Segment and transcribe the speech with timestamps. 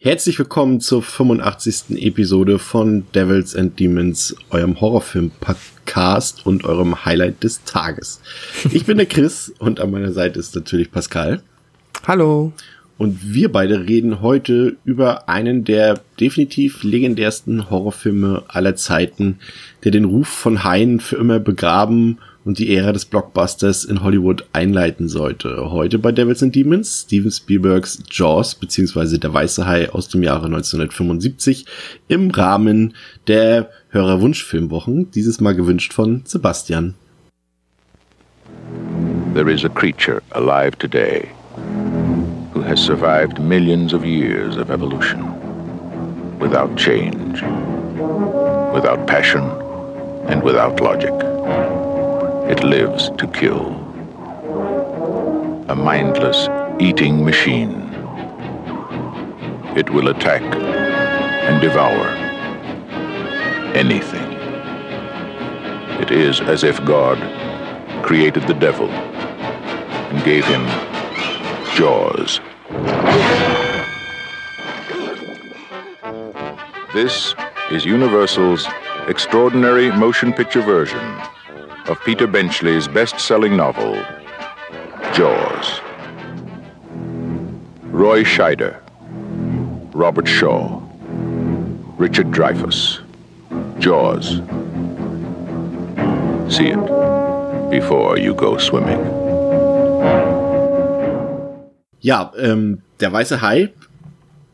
[0.00, 2.00] Herzlich willkommen zur 85.
[2.06, 8.20] Episode von Devils and Demons, eurem Horrorfilm-Podcast und eurem Highlight des Tages.
[8.70, 11.42] Ich bin der Chris und an meiner Seite ist natürlich Pascal.
[12.06, 12.52] Hallo.
[12.96, 19.40] Und wir beide reden heute über einen der definitiv legendärsten Horrorfilme aller Zeiten,
[19.82, 24.46] der den Ruf von Haien für immer begraben und die Ära des Blockbusters in Hollywood
[24.54, 25.70] einleiten sollte.
[25.70, 29.18] Heute bei Devils and Demons, Steven Spielbergs Jaws bzw.
[29.18, 31.66] Der Weiße Hai aus dem Jahre 1975
[32.08, 32.94] im Rahmen
[33.26, 36.94] der Hörerwunschfilmwochen, dieses Mal gewünscht von Sebastian.
[39.34, 41.28] There is a creature alive today
[42.54, 45.22] who has survived millions of years of evolution
[46.40, 47.42] without change,
[48.72, 49.42] without passion,
[50.28, 51.12] and without logic.
[52.48, 53.74] It lives to kill.
[55.68, 56.48] A mindless
[56.80, 57.82] eating machine.
[59.76, 62.08] It will attack and devour
[63.76, 64.32] anything.
[66.00, 67.18] It is as if God
[68.02, 70.64] created the devil and gave him
[71.76, 72.40] jaws.
[76.94, 77.34] This
[77.70, 78.66] is Universal's
[79.06, 81.20] extraordinary motion picture version
[81.88, 83.94] of Peter Benchley's best selling novel,
[85.14, 85.80] Jaws.
[87.84, 88.80] Roy Scheider,
[89.94, 90.80] Robert Shaw,
[91.96, 93.00] Richard Dreyfuss,
[93.80, 94.40] Jaws.
[96.54, 99.00] See it before you go swimming.
[102.00, 103.70] Ja, ähm, Der Weiße Hai,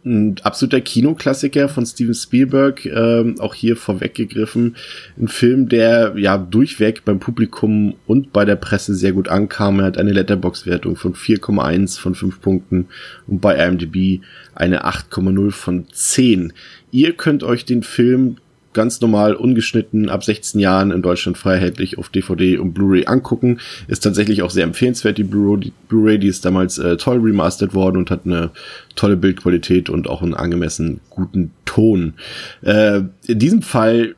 [0.04, 4.76] ein absoluter Kinoklassiker von Steven Spielberg, ähm, auch hier vorweggegriffen.
[5.18, 9.80] Ein Film, der ja durchweg beim Publikum und bei der Presse sehr gut ankam.
[9.80, 12.86] Er hat eine Letterbox-Wertung von 4,1 von 5 Punkten
[13.26, 14.20] und bei IMDb
[14.54, 16.52] eine 8,0 von 10.
[16.90, 18.36] Ihr könnt euch den Film
[18.74, 23.60] ganz normal ungeschnitten ab 16 Jahren in Deutschland freiheitlich auf DVD und Blu-ray angucken.
[23.88, 26.18] Ist tatsächlich auch sehr empfehlenswert, die Blu-ray.
[26.18, 28.50] Die, ist damals äh, toll remastert worden und hat eine
[28.94, 32.14] tolle Bildqualität und auch einen angemessen guten Ton.
[32.62, 34.16] Äh, in diesem Fall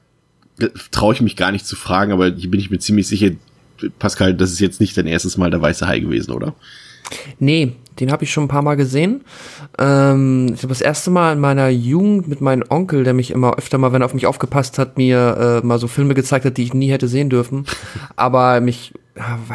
[0.58, 3.30] äh, traue ich mich gar nicht zu fragen, aber hier bin ich mir ziemlich sicher,
[3.98, 6.54] Pascal, das ist jetzt nicht dein erstes Mal der weiße Hai gewesen, oder?
[7.38, 9.24] Nee, den habe ich schon ein paar Mal gesehen.
[9.78, 13.56] Ähm, ich habe das erste Mal in meiner Jugend mit meinem Onkel, der mich immer
[13.56, 16.56] öfter mal, wenn er auf mich aufgepasst hat, mir äh, mal so Filme gezeigt hat,
[16.56, 17.66] die ich nie hätte sehen dürfen.
[18.16, 18.92] Aber mich,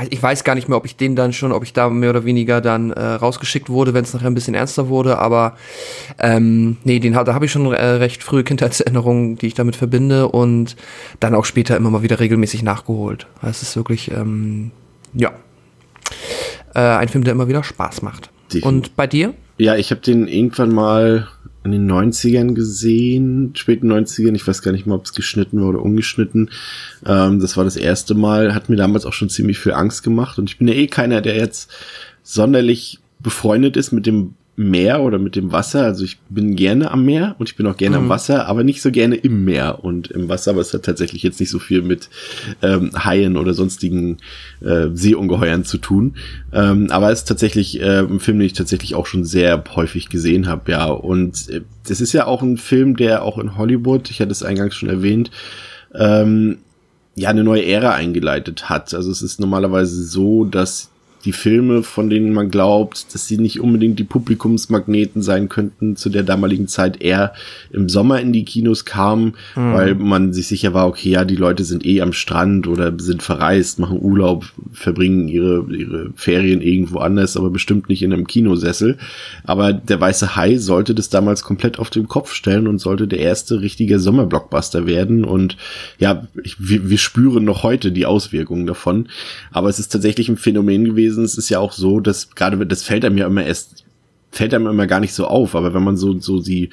[0.09, 2.25] ich weiß gar nicht mehr, ob ich den dann schon, ob ich da mehr oder
[2.25, 5.19] weniger dann äh, rausgeschickt wurde, wenn es nachher ein bisschen ernster wurde.
[5.19, 5.55] Aber
[6.19, 10.27] ähm, nee, den da habe ich schon äh, recht frühe Kindheitserinnerungen, die ich damit verbinde
[10.29, 10.75] und
[11.19, 13.27] dann auch später immer mal wieder regelmäßig nachgeholt.
[13.43, 14.71] Es ist wirklich, ähm,
[15.13, 15.31] ja
[16.73, 18.29] äh, ein Film, der immer wieder Spaß macht.
[18.53, 18.65] Definitiv.
[18.65, 19.33] Und bei dir?
[19.57, 21.27] Ja, ich habe den irgendwann mal
[21.63, 25.69] in den 90ern gesehen, späten 90ern, ich weiß gar nicht mal, ob es geschnitten war
[25.69, 26.49] oder ungeschnitten.
[27.05, 30.39] Ähm, das war das erste Mal, hat mir damals auch schon ziemlich viel Angst gemacht
[30.39, 31.71] und ich bin ja eh keiner, der jetzt
[32.23, 35.83] sonderlich befreundet ist mit dem Meer oder mit dem Wasser.
[35.83, 38.03] Also ich bin gerne am Meer und ich bin auch gerne mhm.
[38.03, 40.51] am Wasser, aber nicht so gerne im Meer und im Wasser.
[40.51, 42.09] Aber es hat tatsächlich jetzt nicht so viel mit
[42.61, 44.17] ähm, Haien oder sonstigen
[44.59, 46.15] äh, Seeungeheuern zu tun.
[46.51, 50.09] Ähm, aber es ist tatsächlich äh, ein Film, den ich tatsächlich auch schon sehr häufig
[50.09, 50.71] gesehen habe.
[50.71, 54.31] Ja, und äh, das ist ja auch ein Film, der auch in Hollywood, ich hatte
[54.31, 55.31] es eingangs schon erwähnt,
[55.95, 56.57] ähm,
[57.15, 58.93] ja eine neue Ära eingeleitet hat.
[58.93, 60.90] Also es ist normalerweise so, dass
[61.21, 66.09] die Filme, von denen man glaubt, dass sie nicht unbedingt die Publikumsmagneten sein könnten, zu
[66.09, 67.33] der damaligen Zeit eher
[67.71, 69.73] im Sommer in die Kinos kamen, mhm.
[69.73, 73.23] weil man sich sicher war, okay, ja, die Leute sind eh am Strand oder sind
[73.23, 78.97] verreist, machen Urlaub, verbringen ihre, ihre Ferien irgendwo anders, aber bestimmt nicht in einem Kinosessel.
[79.43, 83.19] Aber der Weiße Hai sollte das damals komplett auf den Kopf stellen und sollte der
[83.19, 85.23] erste richtige Sommerblockbuster werden.
[85.23, 85.57] Und
[85.99, 89.07] ja, ich, wir, wir spüren noch heute die Auswirkungen davon.
[89.51, 92.83] Aber es ist tatsächlich ein Phänomen gewesen, Es ist ja auch so, dass gerade das
[92.83, 93.85] fällt einem ja immer erst,
[94.31, 96.69] fällt einem immer gar nicht so auf, aber wenn man so, so die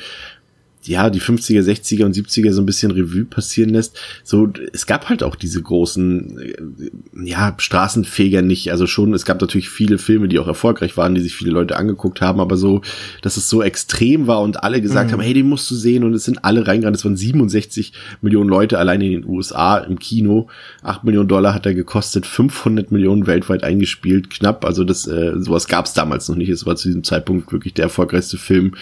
[0.85, 5.09] ja, die 50er, 60er und 70er so ein bisschen Revue passieren lässt, so, es gab
[5.09, 6.91] halt auch diese großen, äh,
[7.25, 11.21] ja, Straßenfeger nicht, also schon, es gab natürlich viele Filme, die auch erfolgreich waren, die
[11.21, 12.83] sich viele Leute angeguckt haben, aber so,
[13.23, 15.15] dass es so extrem war und alle gesagt mhm.
[15.15, 18.49] haben, hey, den musst du sehen und es sind alle reingerannt, es waren 67 Millionen
[18.49, 20.49] Leute allein in den USA im Kino,
[20.83, 25.67] 8 Millionen Dollar hat er gekostet, 500 Millionen weltweit eingespielt, knapp, also das, äh, sowas
[25.67, 28.75] gab es damals noch nicht, es war zu diesem Zeitpunkt wirklich der erfolgreichste Film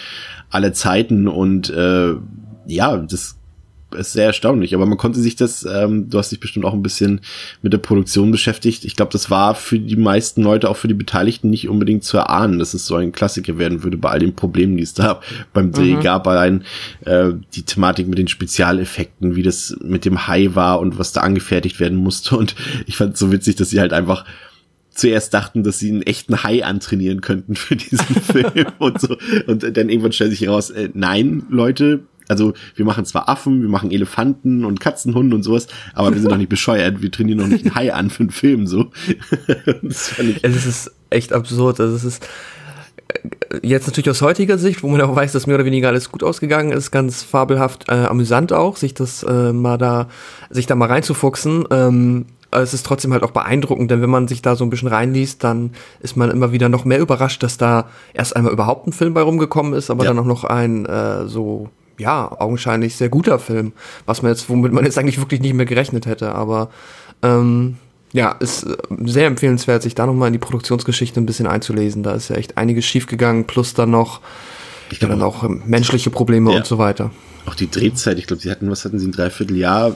[0.49, 2.15] aller Zeiten und äh,
[2.65, 3.37] ja, das
[3.95, 4.75] ist sehr erstaunlich.
[4.75, 7.21] Aber man konnte sich das, ähm, du hast dich bestimmt auch ein bisschen
[7.61, 8.85] mit der Produktion beschäftigt.
[8.85, 12.17] Ich glaube, das war für die meisten Leute, auch für die Beteiligten, nicht unbedingt zu
[12.17, 15.21] erahnen, dass es so ein Klassiker werden würde bei all den Problemen, die es da
[15.53, 16.01] beim Dreh mhm.
[16.01, 16.27] gab.
[16.27, 16.63] Allein
[17.05, 21.21] äh, die Thematik mit den Spezialeffekten, wie das mit dem Hai war und was da
[21.21, 22.35] angefertigt werden musste.
[22.37, 22.55] Und
[22.85, 24.25] ich fand es so witzig, dass sie halt einfach
[24.97, 29.15] zuerst dachten, dass sie einen echten Hai antrainieren könnten für diesen Film und so.
[29.45, 33.69] Und dann irgendwann stellt sich heraus, äh, nein, Leute, also wir machen zwar Affen, wir
[33.69, 37.47] machen Elefanten und Katzenhunde und sowas, aber wir sind doch nicht bescheuert, wir trainieren noch
[37.47, 38.91] nicht einen Hai an für einen Film, so.
[39.83, 42.27] es ist echt absurd, also es ist
[43.07, 46.11] äh, jetzt natürlich aus heutiger Sicht, wo man auch weiß, dass mehr oder weniger alles
[46.11, 50.09] gut ausgegangen ist, ganz fabelhaft äh, amüsant auch, sich das äh, mal da,
[50.49, 51.65] sich da mal reinzufuchsen.
[51.71, 52.25] Ähm,
[52.61, 55.43] es ist trotzdem halt auch beeindruckend, denn wenn man sich da so ein bisschen reinliest,
[55.43, 59.13] dann ist man immer wieder noch mehr überrascht, dass da erst einmal überhaupt ein Film
[59.13, 60.11] bei rumgekommen ist, aber ja.
[60.11, 63.73] dann auch noch ein äh, so ja augenscheinlich sehr guter Film,
[64.05, 66.33] was man jetzt womit man jetzt eigentlich wirklich nicht mehr gerechnet hätte.
[66.35, 66.69] Aber
[67.23, 67.77] ähm,
[68.13, 72.03] ja, ist äh, sehr empfehlenswert, sich da noch mal in die Produktionsgeschichte ein bisschen einzulesen.
[72.03, 74.21] Da ist ja echt einiges schiefgegangen, plus dann noch
[74.89, 76.57] ich glaube, dann auch ähm, menschliche Probleme ja.
[76.57, 77.11] und so weiter.
[77.45, 79.93] Auch die Drehzeit, ich glaube, sie hatten, was hatten sie, ein Dreivierteljahr äh,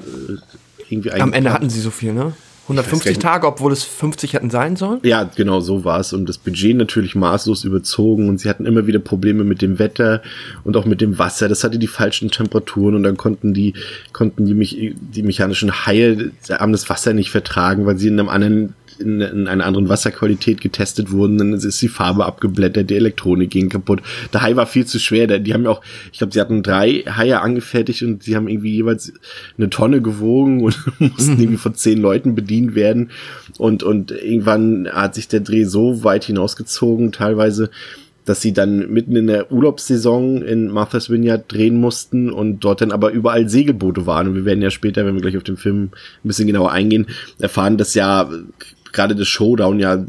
[0.90, 2.34] irgendwie Am Ende hatten sie so viel, ne?
[2.72, 5.00] 150 Tage, obwohl es 50 hätten sein sollen?
[5.04, 6.14] Ja, genau, so war es.
[6.14, 10.22] Und das Budget natürlich maßlos überzogen und sie hatten immer wieder Probleme mit dem Wetter
[10.64, 11.50] und auch mit dem Wasser.
[11.50, 13.74] Das hatte die falschen Temperaturen und dann konnten die,
[14.14, 18.74] konnten die, die mechanischen Haie haben das Wasser nicht vertragen, weil sie in einem anderen
[19.02, 23.70] in, in einer anderen Wasserqualität getestet wurden, dann ist die Farbe abgeblättert, die Elektronik ging
[23.70, 24.02] kaputt.
[24.34, 25.28] Der Hai war viel zu schwer.
[25.40, 25.82] Die haben ja auch,
[26.12, 29.14] ich glaube, sie hatten drei Haie angefertigt und sie haben irgendwie jeweils
[29.58, 33.12] eine Tonne gewogen und mussten irgendwie von zehn Leuten bedient werden.
[33.58, 37.70] Und, und irgendwann hat sich der Dreh so weit hinausgezogen, teilweise,
[38.26, 42.92] dass sie dann mitten in der Urlaubssaison in Martha's Vineyard drehen mussten und dort dann
[42.92, 44.28] aber überall Segelboote waren.
[44.28, 47.08] Und wir werden ja später, wenn wir gleich auf den Film ein bisschen genauer eingehen,
[47.40, 48.30] erfahren, dass ja
[48.94, 50.06] gerade das Showdown ja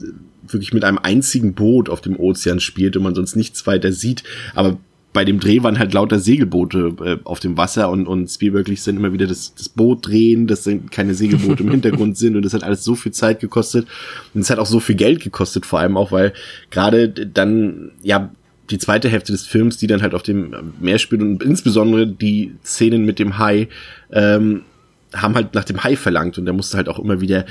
[0.47, 4.23] wirklich mit einem einzigen Boot auf dem Ozean spielt und man sonst nichts weiter sieht.
[4.55, 4.79] Aber
[5.13, 8.85] bei dem Dreh waren halt lauter Segelboote äh, auf dem Wasser und, und Spielberg ließ
[8.85, 12.45] dann immer wieder das, das Boot drehen, dass dann keine Segelboote im Hintergrund sind und
[12.45, 13.87] das hat alles so viel Zeit gekostet
[14.33, 16.33] und es hat auch so viel Geld gekostet, vor allem auch, weil
[16.71, 18.31] gerade dann, ja,
[18.71, 22.55] die zweite Hälfte des Films, die dann halt auf dem Meer spielt und insbesondere die
[22.65, 23.69] Szenen mit dem Hai,
[24.13, 24.63] ähm,
[25.15, 27.45] haben halt nach dem Hai verlangt und der musste halt auch immer wieder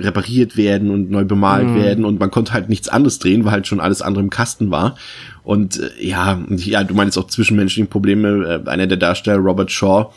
[0.00, 1.76] repariert werden und neu bemalt mhm.
[1.76, 4.70] werden und man konnte halt nichts anderes drehen, weil halt schon alles andere im Kasten
[4.70, 4.96] war.
[5.42, 8.62] Und äh, ja, ja, du meinst auch zwischenmenschliche Probleme.
[8.66, 10.12] Äh, einer der Darsteller, Robert Shaw,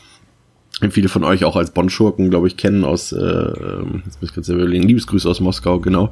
[0.82, 3.16] den viele von euch auch als Bond-Schurken, glaube ich, kennen aus, äh,
[4.04, 6.10] jetzt muss ich ganz überlegen, Liebesgrüße aus Moskau, genau.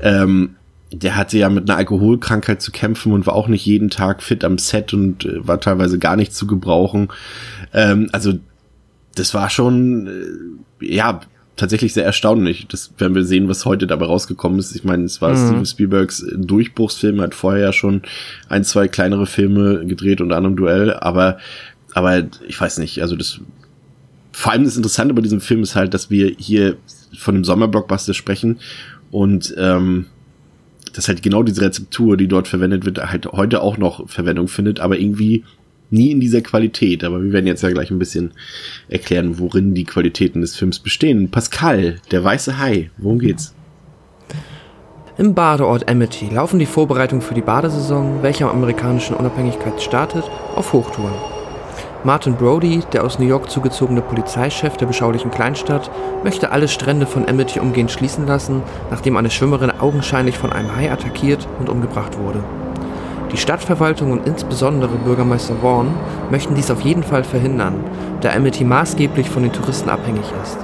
[0.00, 0.56] Ähm,
[0.92, 4.44] der hatte ja mit einer Alkoholkrankheit zu kämpfen und war auch nicht jeden Tag fit
[4.44, 7.08] am Set und äh, war teilweise gar nicht zu gebrauchen.
[7.72, 8.34] Ähm, also
[9.14, 10.06] das war schon,
[10.80, 11.20] äh, ja,
[11.56, 12.66] tatsächlich sehr erstaunlich.
[12.68, 14.74] Das werden wir sehen, was heute dabei rausgekommen ist.
[14.74, 15.36] Ich meine, es war mhm.
[15.36, 18.02] Steven Spielbergs Durchbruchsfilm, hat vorher ja schon
[18.48, 21.38] ein, zwei kleinere Filme gedreht, unter anderem Duell, aber,
[21.92, 23.40] aber ich weiß nicht, also das,
[24.32, 26.76] vor allem das Interessante bei diesem Film ist halt, dass wir hier
[27.16, 28.58] von einem Sommerblockbuster sprechen
[29.12, 30.06] und ähm,
[30.92, 34.80] dass halt genau diese Rezeptur, die dort verwendet wird, halt heute auch noch Verwendung findet,
[34.80, 35.44] aber irgendwie
[35.94, 38.32] nie in dieser Qualität, aber wir werden jetzt ja gleich ein bisschen
[38.88, 41.30] erklären, worin die Qualitäten des Films bestehen.
[41.30, 43.54] Pascal, der weiße Hai, worum geht's?
[45.16, 50.24] Im Badeort Amity laufen die Vorbereitungen für die Badesaison, welche am amerikanischen Unabhängigkeit startet,
[50.56, 51.14] auf Hochtouren.
[52.02, 55.90] Martin Brody, der aus New York zugezogene Polizeichef der beschaulichen Kleinstadt,
[56.22, 60.92] möchte alle Strände von Amity umgehend schließen lassen, nachdem eine Schwimmerin augenscheinlich von einem Hai
[60.92, 62.44] attackiert und umgebracht wurde.
[63.32, 65.94] Die Stadtverwaltung und insbesondere Bürgermeister Vaughan
[66.30, 67.82] möchten dies auf jeden Fall verhindern,
[68.20, 70.58] da Amity maßgeblich von den Touristen abhängig ist.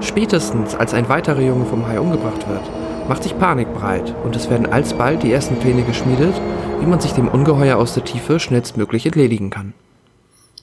[0.00, 2.62] Spätestens als ein weiterer Junge vom Hai umgebracht wird,
[3.08, 6.34] macht sich Panik breit und es werden alsbald die ersten Pläne geschmiedet,
[6.80, 9.74] wie man sich dem Ungeheuer aus der Tiefe schnellstmöglich entledigen kann.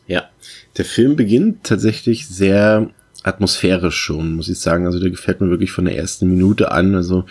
[0.07, 0.23] Ja,
[0.77, 2.89] der Film beginnt tatsächlich sehr
[3.23, 4.85] atmosphärisch schon, muss ich sagen.
[4.85, 6.95] Also der gefällt mir wirklich von der ersten Minute an.
[6.95, 7.25] Also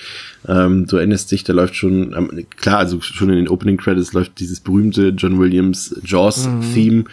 [0.47, 4.12] ähm, du erinnerst dich, da läuft schon, ähm, klar, also schon in den Opening Credits
[4.12, 6.99] läuft dieses berühmte John Williams Jaws-Theme.
[6.99, 7.07] Mhm.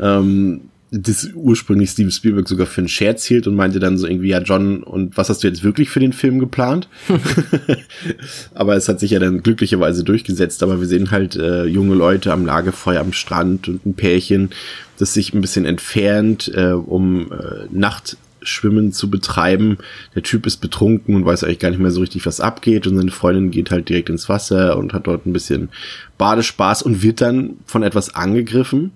[0.00, 0.60] Ähm,
[0.94, 4.42] das ursprünglich Steven Spielberg sogar für einen Scherz hielt und meinte dann so irgendwie, ja,
[4.42, 6.86] John, und was hast du jetzt wirklich für den Film geplant?
[8.54, 12.30] aber es hat sich ja dann glücklicherweise durchgesetzt, aber wir sehen halt äh, junge Leute
[12.30, 14.50] am Lagerfeuer am Strand und ein Pärchen,
[14.98, 19.78] das sich ein bisschen entfernt, äh, um äh, Nachtschwimmen zu betreiben.
[20.14, 22.98] Der Typ ist betrunken und weiß eigentlich gar nicht mehr so richtig, was abgeht und
[22.98, 25.70] seine Freundin geht halt direkt ins Wasser und hat dort ein bisschen
[26.18, 28.92] Badespaß und wird dann von etwas angegriffen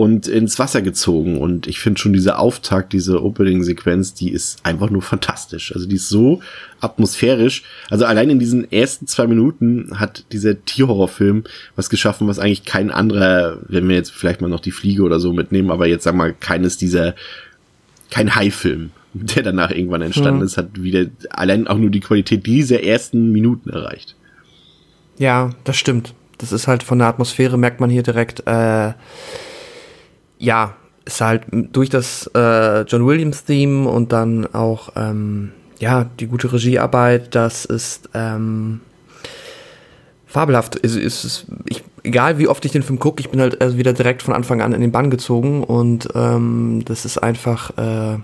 [0.00, 1.36] und ins Wasser gezogen.
[1.36, 5.74] Und ich finde schon diese Auftakt, diese Opening-Sequenz, die ist einfach nur fantastisch.
[5.74, 6.40] Also die ist so
[6.80, 7.64] atmosphärisch.
[7.90, 11.44] Also allein in diesen ersten zwei Minuten hat dieser Tierhorrorfilm
[11.76, 15.20] was geschaffen, was eigentlich kein anderer, wenn wir jetzt vielleicht mal noch die Fliege oder
[15.20, 17.14] so mitnehmen, aber jetzt sag mal, keines dieser,
[18.10, 20.46] kein High-Film, der danach irgendwann entstanden mhm.
[20.46, 24.16] ist, hat wieder allein auch nur die Qualität dieser ersten Minuten erreicht.
[25.18, 26.14] Ja, das stimmt.
[26.38, 28.94] Das ist halt von der Atmosphäre merkt man hier direkt, äh,
[30.40, 36.26] ja, ist halt durch das äh, John Williams Theme und dann auch ähm, ja die
[36.26, 38.80] gute Regiearbeit, das ist ähm,
[40.26, 40.82] fabelhaft.
[40.82, 43.76] Also ist, ist, ich, egal wie oft ich den Film gucke, ich bin halt also
[43.76, 48.18] wieder direkt von Anfang an in den Bann gezogen und ähm, das ist einfach äh,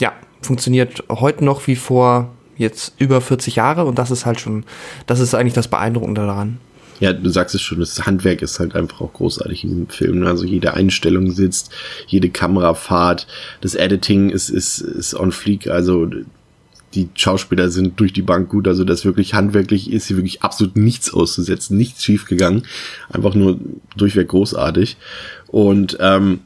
[0.00, 4.64] ja funktioniert heute noch wie vor jetzt über 40 Jahre und das ist halt schon,
[5.06, 6.58] das ist eigentlich das Beeindruckende daran.
[7.00, 10.26] Ja, du sagst es schon, das Handwerk ist halt einfach auch großartig in dem Film.
[10.26, 11.70] Also jede Einstellung sitzt,
[12.06, 13.26] jede Kamerafahrt,
[13.60, 15.68] das Editing ist, ist, ist on fleek.
[15.68, 16.10] Also
[16.94, 18.66] die Schauspieler sind durch die Bank gut.
[18.66, 22.62] Also das wirklich handwerklich ist hier wirklich absolut nichts auszusetzen, nichts schiefgegangen.
[23.10, 23.58] Einfach nur
[23.96, 24.96] durchweg großartig.
[25.48, 26.40] Und ähm,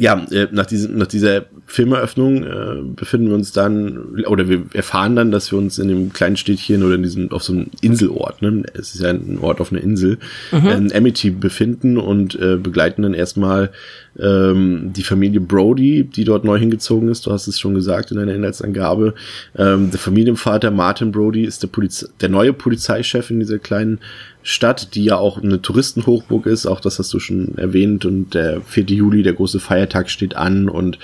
[0.00, 5.14] ja, äh, nach, diesem, nach dieser Filmeröffnung äh, befinden wir uns dann, oder wir erfahren
[5.14, 8.40] dann, dass wir uns in dem kleinen Städtchen oder in diesem, auf so einem Inselort,
[8.40, 10.18] ne, es ist ja ein Ort auf einer Insel,
[10.52, 10.68] mhm.
[10.68, 13.70] in Amity befinden und äh, begleiten dann erstmal
[14.18, 17.26] ähm, die Familie Brody, die dort neu hingezogen ist.
[17.26, 19.14] Du hast es schon gesagt in deiner Inhaltsangabe.
[19.56, 23.98] Ähm, der Familienvater Martin Brody ist der, Poliz der neue Polizeichef in dieser kleinen
[24.42, 26.66] Stadt, die ja auch eine Touristenhochburg ist.
[26.66, 28.04] Auch das hast du schon erwähnt.
[28.04, 28.84] Und der 4.
[28.84, 30.98] Juli, der große Feiertag, steht an und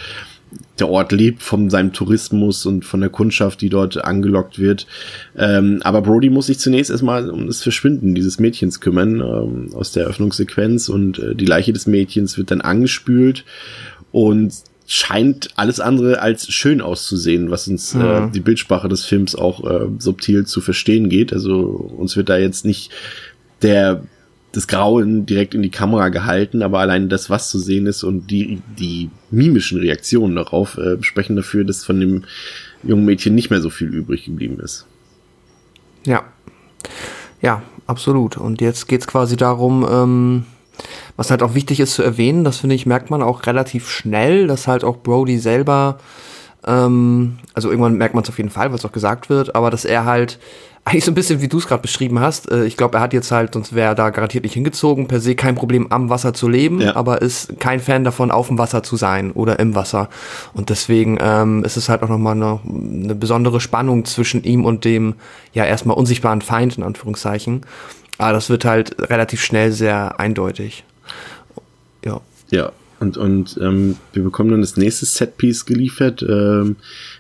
[0.79, 4.87] der Ort lebt von seinem Tourismus und von der Kundschaft, die dort angelockt wird.
[5.37, 9.93] Ähm, aber Brody muss sich zunächst erstmal um das Verschwinden dieses Mädchens kümmern ähm, aus
[9.93, 13.45] der Eröffnungssequenz und äh, die Leiche des Mädchens wird dann angespült
[14.13, 14.55] und
[14.87, 18.05] scheint alles andere als schön auszusehen, was uns äh, mhm.
[18.05, 21.33] äh, die Bildsprache des Films auch äh, subtil zu verstehen geht.
[21.33, 22.91] Also uns wird da jetzt nicht
[23.63, 24.03] der
[24.57, 28.31] das Grauen direkt in die Kamera gehalten, aber allein das, was zu sehen ist und
[28.31, 32.25] die, die mimischen Reaktionen darauf äh, sprechen dafür, dass von dem
[32.83, 34.87] jungen Mädchen nicht mehr so viel übrig geblieben ist.
[36.07, 36.25] Ja.
[37.43, 38.39] Ja, absolut.
[38.39, 40.45] Und jetzt geht es quasi darum, ähm,
[41.17, 44.47] was halt auch wichtig ist zu erwähnen, das finde ich, merkt man auch relativ schnell,
[44.47, 45.99] dass halt auch Brody selber,
[46.67, 49.85] ähm, also irgendwann merkt man es auf jeden Fall, es auch gesagt wird, aber dass
[49.85, 50.39] er halt
[50.87, 52.49] eigentlich so ein bisschen, wie du es gerade beschrieben hast.
[52.49, 55.21] Äh, ich glaube, er hat jetzt halt, sonst wäre er da garantiert nicht hingezogen, per
[55.21, 56.95] se kein Problem am Wasser zu leben, ja.
[56.95, 60.09] aber ist kein Fan davon, auf dem Wasser zu sein oder im Wasser.
[60.55, 64.85] Und deswegen ähm, ist es halt auch nochmal eine, eine besondere Spannung zwischen ihm und
[64.85, 65.15] dem
[65.53, 67.63] ja erstmal unsichtbaren Feind, in Anführungszeichen.
[68.19, 70.85] Aber das wird halt relativ schnell sehr eindeutig.
[72.51, 72.73] Ja.
[72.99, 76.23] Und, und ähm, wir bekommen dann das nächste Setpiece geliefert.
[76.23, 76.77] Ähm,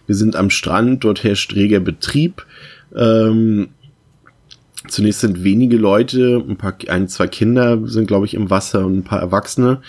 [0.06, 2.47] wir sind am Strand, dort herrscht reger Betrieb.
[2.95, 3.68] Ähm,
[4.88, 8.99] zunächst sind wenige Leute, ein paar, ein, zwei Kinder sind, glaube ich, im Wasser und
[8.99, 9.83] ein paar Erwachsene.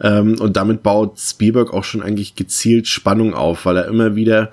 [0.00, 4.50] Ähm, und damit baut Spielberg auch schon eigentlich gezielt Spannung auf, weil er immer wieder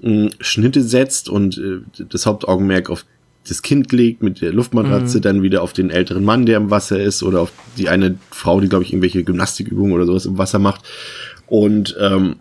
[0.00, 3.04] mh, hm, Schnitte setzt und äh, das Hauptaugenmerk auf
[3.48, 5.22] das Kind legt mit der Luftmatratze, mhm.
[5.22, 8.60] dann wieder auf den älteren Mann, der im Wasser ist, oder auf die eine Frau,
[8.60, 10.82] die, glaube ich, irgendwelche Gymnastikübungen oder sowas im Wasser macht.
[11.46, 12.36] Und ähm,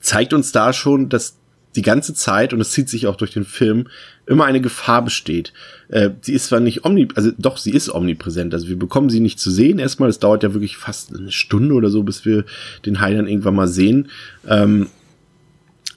[0.00, 1.36] zeigt uns da schon, dass
[1.76, 3.88] die ganze Zeit, und es zieht sich auch durch den Film,
[4.26, 5.52] immer eine Gefahr besteht.
[5.88, 8.54] Äh, sie ist zwar nicht omni, also doch, sie ist omnipräsent.
[8.54, 10.08] Also wir bekommen sie nicht zu sehen erstmal.
[10.08, 12.44] Es dauert ja wirklich fast eine Stunde oder so, bis wir
[12.86, 14.08] den Hai dann irgendwann mal sehen.
[14.48, 14.88] Ähm,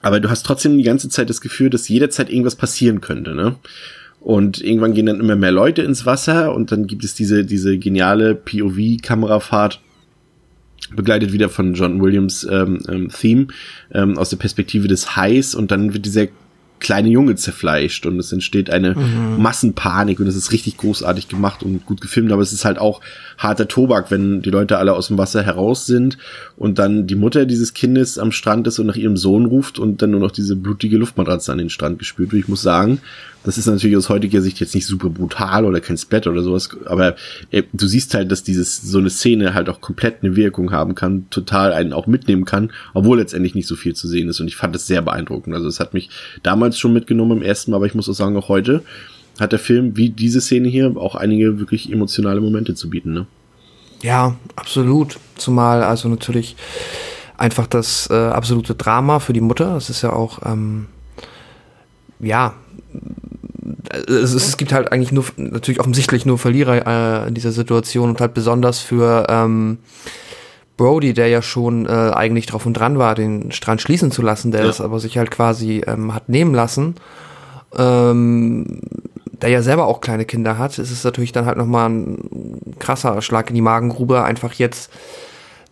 [0.01, 3.55] aber du hast trotzdem die ganze Zeit das Gefühl, dass jederzeit irgendwas passieren könnte, ne?
[4.19, 7.77] Und irgendwann gehen dann immer mehr Leute ins Wasser und dann gibt es diese, diese
[7.77, 9.79] geniale POV-Kamerafahrt,
[10.95, 13.47] begleitet wieder von John Williams ähm, ähm, Theme
[13.93, 16.27] ähm, aus der Perspektive des Hais und dann wird dieser
[16.79, 19.41] kleine Junge zerfleischt und es entsteht eine mhm.
[19.41, 23.01] Massenpanik und es ist richtig großartig gemacht und gut gefilmt, aber es ist halt auch
[23.37, 26.17] harter Tobak, wenn die Leute alle aus dem Wasser heraus sind
[26.55, 30.01] und dann die Mutter dieses Kindes am Strand ist und nach ihrem Sohn ruft und
[30.01, 32.43] dann nur noch diese blutige Luftmatratze an den Strand gespült wird.
[32.43, 32.99] Ich muss sagen,
[33.43, 36.69] das ist natürlich aus heutiger Sicht jetzt nicht super brutal oder kein Splatter oder sowas,
[36.85, 37.15] aber
[37.51, 40.95] äh, du siehst halt, dass dieses so eine Szene halt auch komplett eine Wirkung haben
[40.95, 44.47] kann, total einen auch mitnehmen kann, obwohl letztendlich nicht so viel zu sehen ist und
[44.47, 45.55] ich fand das sehr beeindruckend.
[45.55, 46.09] Also es hat mich
[46.43, 48.83] damals schon mitgenommen im ersten Mal, aber ich muss auch sagen, auch heute
[49.39, 53.27] hat der Film wie diese Szene hier auch einige wirklich emotionale Momente zu bieten, ne?
[54.01, 55.17] Ja, absolut.
[55.35, 56.55] Zumal also natürlich
[57.37, 59.73] einfach das äh, absolute Drama für die Mutter.
[59.73, 60.87] Das ist ja auch ähm,
[62.19, 62.53] ja
[64.07, 68.21] es, es, gibt halt eigentlich nur, natürlich offensichtlich nur Verlierer äh, in dieser Situation und
[68.21, 69.79] halt besonders für ähm,
[70.77, 74.51] Brody, der ja schon äh, eigentlich drauf und dran war, den Strand schließen zu lassen,
[74.51, 74.69] der ja.
[74.69, 76.95] es aber sich halt quasi ähm, hat nehmen lassen,
[77.75, 78.81] ähm,
[79.25, 83.21] der ja selber auch kleine Kinder hat, ist es natürlich dann halt nochmal ein krasser
[83.21, 84.91] Schlag in die Magengrube, einfach jetzt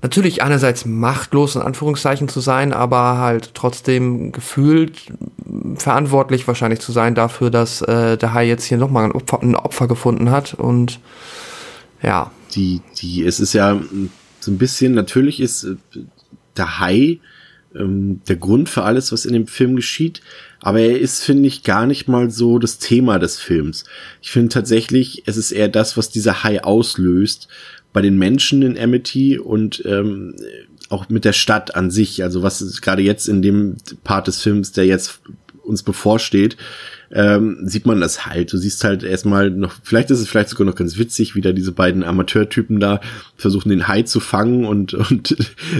[0.05, 5.11] natürlich einerseits machtlos in Anführungszeichen zu sein, aber halt trotzdem gefühlt
[5.77, 9.55] verantwortlich wahrscheinlich zu sein dafür, dass äh, der Hai jetzt hier nochmal ein Opfer, ein
[9.55, 10.99] Opfer gefunden hat und
[12.03, 12.29] ja.
[12.53, 13.81] Die, die, es ist ja
[14.39, 15.75] so ein bisschen, natürlich ist äh,
[16.55, 17.19] der Hai
[17.75, 20.21] ähm, der Grund für alles, was in dem Film geschieht,
[20.59, 23.85] aber er ist, finde ich, gar nicht mal so das Thema des Films.
[24.21, 27.47] Ich finde tatsächlich, es ist eher das, was dieser Hai auslöst
[27.95, 30.35] bei den Menschen in Amity und ähm,
[30.89, 34.73] auch mit der Stadt an sich, also was gerade jetzt in dem Part des Films,
[34.73, 35.21] der jetzt
[35.63, 36.57] uns bevorsteht,
[37.15, 38.51] ähm, sieht man das halt.
[38.51, 41.53] Du siehst halt erstmal noch, vielleicht ist es vielleicht sogar noch ganz witzig, wie da
[41.53, 42.99] diese beiden Amateurtypen da
[43.37, 45.35] versuchen, den Hai zu fangen und, und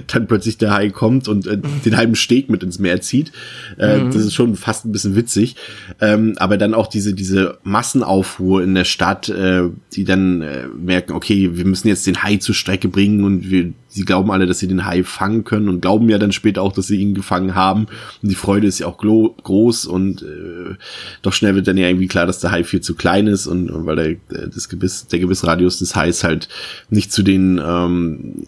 [0.08, 3.34] dann plötzlich der Hai kommt und äh, den halben Steg mit ins Meer zieht.
[3.78, 4.12] Äh, mhm.
[4.12, 5.58] Das ist schon fast ein bisschen witzig.
[6.00, 11.12] Ähm, aber dann auch diese, diese Massenaufruhr in der Stadt, äh, die dann äh, merken,
[11.12, 14.60] okay, wir müssen jetzt den Hai zur Strecke bringen und wir sie glauben alle, dass
[14.60, 17.56] sie den Hai fangen können und glauben ja dann später auch, dass sie ihn gefangen
[17.56, 17.88] haben.
[18.22, 20.76] Und die Freude ist ja auch groß und äh,
[21.22, 23.72] doch schnell wird dann ja irgendwie klar, dass der Hai viel zu klein ist und,
[23.72, 26.50] und weil der, äh, das Gebiss, der Gebissradius des Hais halt
[26.90, 28.48] nicht zu den ähm,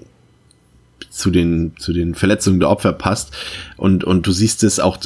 [1.10, 3.32] zu den zu den Verletzungen der Opfer passt
[3.78, 4.98] und und du siehst es auch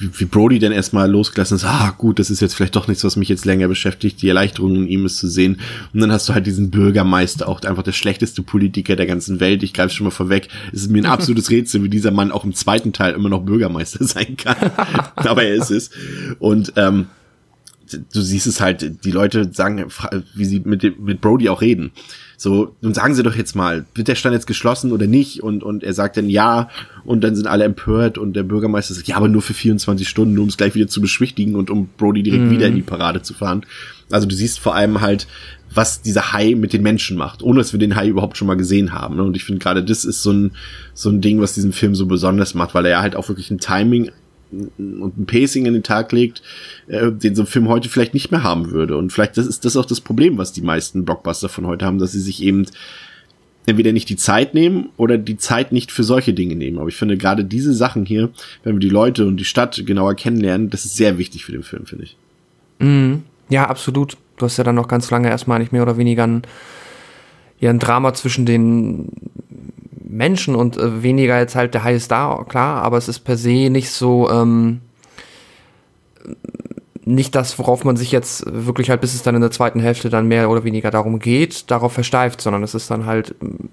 [0.00, 3.16] wie, Brody dann erstmal losgelassen ist, ah gut, das ist jetzt vielleicht doch nichts, was
[3.16, 5.60] mich jetzt länger beschäftigt, die Erleichterung in ihm ist zu sehen.
[5.92, 9.62] Und dann hast du halt diesen Bürgermeister, auch einfach der schlechteste Politiker der ganzen Welt.
[9.62, 10.48] Ich greife schon mal vorweg.
[10.72, 13.42] Es ist mir ein absolutes Rätsel, wie dieser Mann auch im zweiten Teil immer noch
[13.42, 14.56] Bürgermeister sein kann.
[15.16, 15.90] Aber er ist es.
[16.38, 17.06] Und ähm,
[17.90, 19.84] du siehst es halt, die Leute sagen,
[20.34, 21.92] wie sie mit, mit Brody auch reden.
[22.36, 25.42] So, nun sagen Sie doch jetzt mal, wird der Stand jetzt geschlossen oder nicht?
[25.42, 26.68] Und, und er sagt dann ja,
[27.04, 30.38] und dann sind alle empört und der Bürgermeister sagt, ja, aber nur für 24 Stunden,
[30.38, 32.50] um es gleich wieder zu beschwichtigen und um Brody direkt mhm.
[32.50, 33.64] wieder in die Parade zu fahren.
[34.10, 35.26] Also du siehst vor allem halt,
[35.72, 38.56] was dieser Hai mit den Menschen macht, ohne dass wir den Hai überhaupt schon mal
[38.56, 39.18] gesehen haben.
[39.20, 40.52] Und ich finde gerade das ist so ein,
[40.92, 43.58] so ein Ding, was diesen Film so besonders macht, weil er halt auch wirklich ein
[43.58, 44.10] Timing
[44.78, 46.42] und ein Pacing in den Tag legt,
[46.86, 48.96] äh, den so ein Film heute vielleicht nicht mehr haben würde.
[48.96, 51.98] Und vielleicht das ist das auch das Problem, was die meisten Blockbuster von heute haben,
[51.98, 52.66] dass sie sich eben
[53.66, 56.78] entweder nicht die Zeit nehmen oder die Zeit nicht für solche Dinge nehmen.
[56.78, 58.30] Aber ich finde gerade diese Sachen hier,
[58.62, 61.62] wenn wir die Leute und die Stadt genauer kennenlernen, das ist sehr wichtig für den
[61.62, 62.16] Film, finde ich.
[62.78, 64.16] Mm, ja, absolut.
[64.36, 66.42] Du hast ja dann noch ganz lange erstmal nicht mehr oder weniger ein,
[67.58, 69.08] ja, ein Drama zwischen den
[70.14, 73.68] Menschen und äh, weniger jetzt halt der High Star, klar, aber es ist per se
[73.70, 74.80] nicht so, ähm,
[77.04, 80.08] nicht das, worauf man sich jetzt wirklich halt, bis es dann in der zweiten Hälfte
[80.08, 83.70] dann mehr oder weniger darum geht, darauf versteift, sondern es ist dann halt ähm,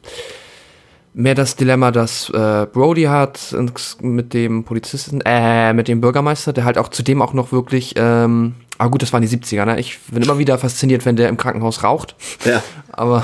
[1.13, 3.55] mehr das Dilemma, das äh, Brody hat
[4.01, 8.55] mit dem Polizisten, äh, mit dem Bürgermeister, der halt auch zudem auch noch wirklich, ähm,
[8.79, 9.79] ah gut, das waren die 70er, ne?
[9.79, 12.15] Ich bin immer wieder fasziniert, wenn der im Krankenhaus raucht.
[12.45, 12.63] Ja.
[12.91, 13.23] Aber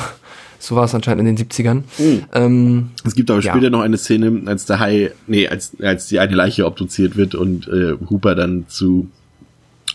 [0.59, 1.83] so war es anscheinend in den 70ern.
[1.97, 2.23] Mhm.
[2.33, 3.69] Ähm, es gibt aber später ja.
[3.69, 7.67] noch eine Szene, als der Hai, nee, als, als die eine Leiche obduziert wird und
[7.67, 9.09] äh, Hooper dann zu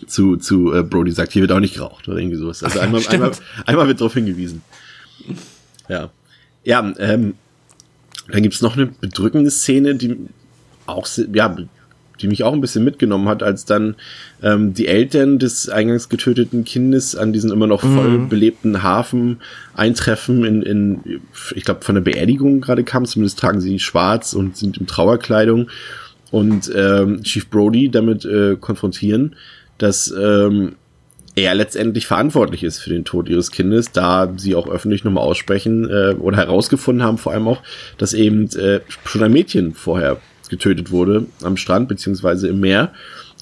[0.06, 2.62] zu, zu äh, Brody sagt, hier wird auch nicht geraucht oder irgendwie sowas.
[2.64, 3.30] Also einmal, einmal,
[3.66, 4.62] einmal wird darauf hingewiesen.
[5.88, 6.10] Ja.
[6.64, 7.34] Ja, ähm,
[8.28, 10.16] dann gibt's noch eine bedrückende Szene, die
[10.86, 11.56] auch, ja,
[12.20, 13.96] die mich auch ein bisschen mitgenommen hat, als dann
[14.42, 18.28] ähm, die Eltern des eingangs getöteten Kindes an diesen immer noch voll mhm.
[18.28, 19.40] belebten Hafen
[19.74, 21.20] eintreffen in, in
[21.54, 25.68] ich glaube, von der Beerdigung gerade kam, zumindest tragen sie schwarz und sind in Trauerkleidung
[26.30, 29.36] und ähm, Chief Brody damit äh, konfrontieren,
[29.78, 30.76] dass ähm,
[31.34, 35.88] er letztendlich verantwortlich ist für den Tod ihres Kindes, da sie auch öffentlich nochmal aussprechen
[35.88, 37.62] äh, oder herausgefunden haben, vor allem auch,
[37.96, 40.20] dass eben äh, schon ein Mädchen vorher
[40.52, 42.92] getötet wurde am Strand beziehungsweise im Meer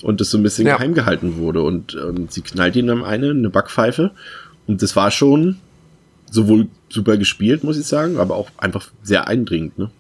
[0.03, 0.77] und das so ein bisschen Ja.
[0.77, 1.61] geheim gehalten wurde.
[1.63, 4.13] Und, und sie knallt ihm dann eine, eine Backpfeife.
[4.67, 5.57] Und das war schon
[6.31, 9.77] sowohl super gespielt, muss ich sagen, aber auch einfach sehr eindringend.
[9.79, 9.91] Ne?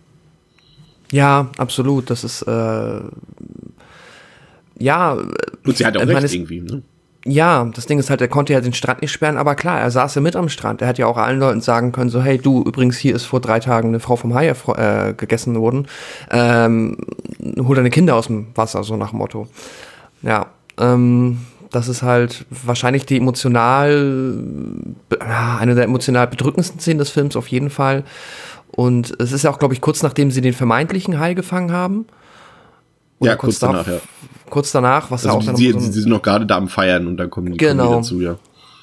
[1.10, 2.08] Ja, absolut.
[2.08, 3.00] Das ist äh,
[4.78, 6.60] ja, Und sie hat auch recht irgendwie.
[6.60, 6.82] Ne?
[7.26, 9.90] Ja, das Ding ist halt, er konnte ja den Strand nicht sperren, aber klar, er
[9.90, 10.80] saß ja mit am Strand.
[10.80, 13.40] Er hätte ja auch allen Leuten sagen können, so, hey, du, übrigens, hier ist vor
[13.40, 15.86] drei Tagen eine Frau vom Hai äh, gegessen worden.
[16.30, 16.96] Ähm,
[17.58, 19.48] hol deine Kinder aus dem Wasser, so nach dem Motto.
[20.22, 20.46] Ja,
[20.78, 24.34] ähm, das ist halt wahrscheinlich die emotional,
[25.20, 28.04] eine der emotional bedrückendsten Szenen des Films auf jeden Fall.
[28.72, 32.06] Und es ist ja auch, glaube ich, kurz nachdem sie den vermeintlichen Hai gefangen haben.
[33.20, 34.00] Ja, kurz danach, ja.
[34.50, 36.44] Kurz danach, was ja auch Also dann sie, noch so sie, ein, sind noch gerade
[36.46, 37.88] da am Feiern und dann kommen die Genau.
[37.88, 38.36] die dazu, ja.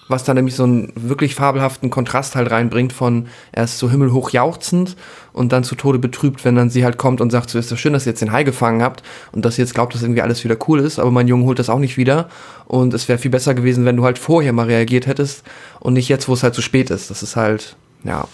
[0.07, 4.95] was da nämlich so einen wirklich fabelhaften Kontrast halt reinbringt von erst so himmelhoch jauchzend
[5.33, 7.79] und dann zu Tode betrübt, wenn dann sie halt kommt und sagt, so ist das
[7.79, 9.03] schön, dass ihr jetzt den Hai gefangen habt
[9.33, 11.59] und dass ihr jetzt glaubt, dass irgendwie alles wieder cool ist, aber mein Junge holt
[11.59, 12.29] das auch nicht wieder
[12.65, 15.43] und es wäre viel besser gewesen, wenn du halt vorher mal reagiert hättest
[15.79, 17.09] und nicht jetzt, wo es halt zu spät ist.
[17.11, 18.27] Das ist halt, ja,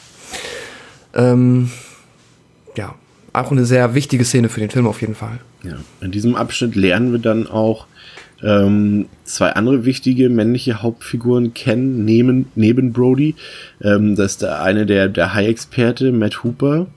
[1.15, 1.71] ähm,
[2.75, 2.95] ja,
[3.33, 5.39] auch eine sehr wichtige Szene für den Film auf jeden Fall.
[5.63, 7.87] Ja, in diesem Abschnitt lernen wir dann auch
[8.43, 13.35] ähm, zwei andere wichtige männliche Hauptfiguren kennen, neben, neben Brody.
[13.81, 16.87] Ähm, das ist der eine der, der High-Experte, Matt Hooper,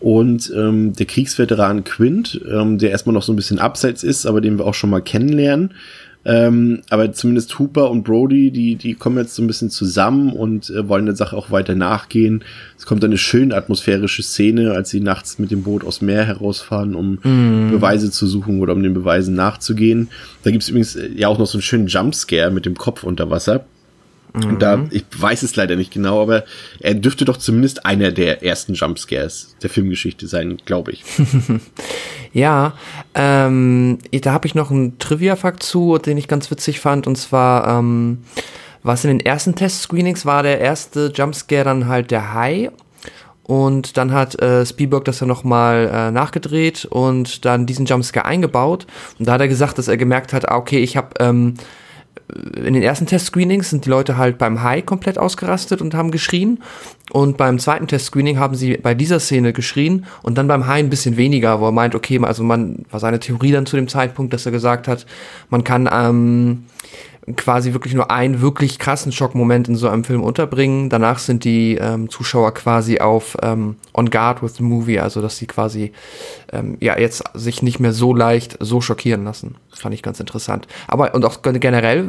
[0.00, 4.40] und ähm, der Kriegsveteran Quint, ähm, der erstmal noch so ein bisschen abseits ist, aber
[4.40, 5.74] den wir auch schon mal kennenlernen.
[6.22, 10.68] Ähm, aber zumindest Hooper und Brody, die, die kommen jetzt so ein bisschen zusammen und
[10.68, 12.44] äh, wollen der Sache auch weiter nachgehen.
[12.76, 16.94] Es kommt eine schön atmosphärische Szene, als sie nachts mit dem Boot aus Meer herausfahren,
[16.94, 17.18] um
[17.70, 20.08] Beweise zu suchen oder um den Beweisen nachzugehen.
[20.42, 23.30] Da gibt's übrigens äh, ja auch noch so einen schönen Jumpscare mit dem Kopf unter
[23.30, 23.64] Wasser.
[24.58, 26.44] Da, ich weiß es leider nicht genau, aber
[26.78, 31.04] er dürfte doch zumindest einer der ersten Jumpscares der Filmgeschichte sein, glaube ich.
[32.32, 32.74] Ja,
[33.14, 37.06] ähm, da habe ich noch einen Trivia-Fakt zu, den ich ganz witzig fand.
[37.06, 38.18] Und zwar, ähm,
[38.82, 42.70] was in den ersten Test-Screenings war der erste Jumpscare dann halt der Hai.
[43.42, 48.86] Und dann hat äh, Spielberg das dann nochmal äh, nachgedreht und dann diesen Jumpscare eingebaut.
[49.18, 51.54] Und da hat er gesagt, dass er gemerkt hat, ah, okay, ich habe ähm,
[52.56, 56.62] in den ersten Test-Screenings sind die Leute halt beim Hai komplett ausgerastet und haben geschrien.
[57.10, 60.90] Und beim zweiten Test-Screening haben sie bei dieser Szene geschrien und dann beim Hai ein
[60.90, 64.32] bisschen weniger, wo er meint, okay, also man war seine Theorie dann zu dem Zeitpunkt,
[64.32, 65.06] dass er gesagt hat,
[65.48, 66.64] man kann ähm,
[67.36, 70.88] quasi wirklich nur einen wirklich krassen Schockmoment in so einem Film unterbringen.
[70.88, 75.36] Danach sind die ähm, Zuschauer quasi auf ähm, on guard with the movie, also dass
[75.36, 75.92] sie quasi
[76.52, 79.56] ähm, ja jetzt sich nicht mehr so leicht so schockieren lassen.
[79.70, 80.66] Das fand ich ganz interessant.
[80.88, 82.08] Aber und auch generell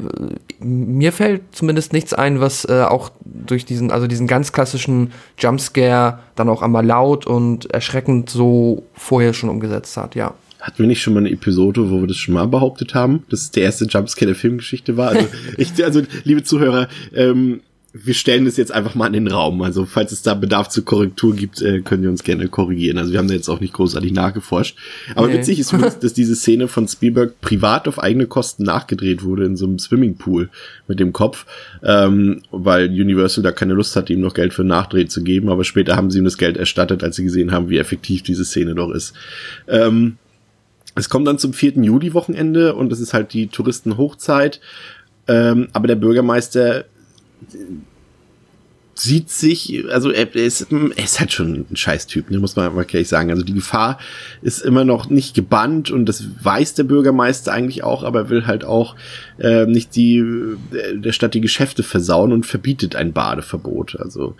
[0.59, 5.11] äh, mir fällt zumindest nichts ein, was äh, auch durch diesen also diesen ganz klassischen
[5.37, 10.15] Jumpscare dann auch einmal laut und erschreckend so vorher schon umgesetzt hat.
[10.15, 10.33] Ja.
[10.61, 13.41] Hatten wir nicht schon mal eine Episode, wo wir das schon mal behauptet haben, dass
[13.41, 15.09] es der erste Jumpscare der Filmgeschichte war?
[15.09, 17.61] Also, ich, also liebe Zuhörer, ähm,
[17.93, 19.61] wir stellen das jetzt einfach mal in den Raum.
[19.63, 22.97] Also, falls es da Bedarf zur Korrektur gibt, äh, können wir uns gerne korrigieren.
[22.97, 24.77] Also, wir haben da jetzt auch nicht großartig nachgeforscht.
[25.15, 25.33] Aber Nee.
[25.39, 29.57] witzig ist, übrigens, dass diese Szene von Spielberg privat auf eigene Kosten nachgedreht wurde in
[29.57, 30.49] so einem Swimmingpool
[30.87, 31.45] mit dem Kopf,
[31.83, 35.49] ähm, weil Universal da keine Lust hatte, ihm noch Geld für Nachdreh zu geben.
[35.49, 38.45] Aber später haben sie ihm das Geld erstattet, als sie gesehen haben, wie effektiv diese
[38.45, 39.13] Szene doch ist.
[39.67, 40.17] Ähm,
[41.01, 41.83] es kommt dann zum 4.
[41.83, 44.61] Juli-Wochenende und das ist halt die Touristenhochzeit.
[45.27, 46.85] Ähm, aber der Bürgermeister
[49.01, 52.85] sieht sich, also er, ist, er ist halt schon ein Scheißtyp, ne, muss man mal
[52.85, 53.31] gleich sagen.
[53.31, 53.99] Also die Gefahr
[54.41, 58.47] ist immer noch nicht gebannt und das weiß der Bürgermeister eigentlich auch, aber er will
[58.47, 58.95] halt auch
[59.39, 60.55] äh, nicht die äh,
[60.95, 63.97] der Stadt die Geschäfte versauen und verbietet ein Badeverbot.
[63.99, 64.35] Also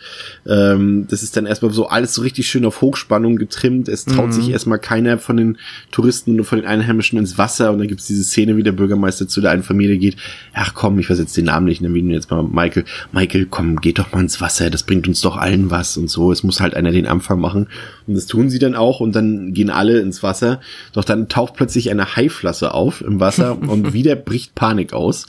[0.46, 3.90] ähm, das ist dann erstmal so alles so richtig schön auf Hochspannung getrimmt.
[3.90, 5.58] Es traut sich erstmal keiner von den
[5.92, 9.28] Touristen oder von den Einheimischen ins Wasser und dann gibt's diese Szene, wie der Bürgermeister
[9.28, 10.18] zu der einen Familie geht.
[10.54, 12.86] Ach komm, ich weiß jetzt den Namen nicht, nennen wir ihn jetzt mal Michael.
[13.12, 16.32] Michael, komm, geht doch mal ins Wasser, das bringt uns doch allen was und so.
[16.32, 17.68] Es muss halt einer den Anfang machen.
[18.08, 20.60] Und das tun sie dann auch und dann gehen alle ins Wasser.
[20.94, 25.28] Doch dann taucht plötzlich eine Haiflasse auf im Wasser und wieder bricht Panik aus.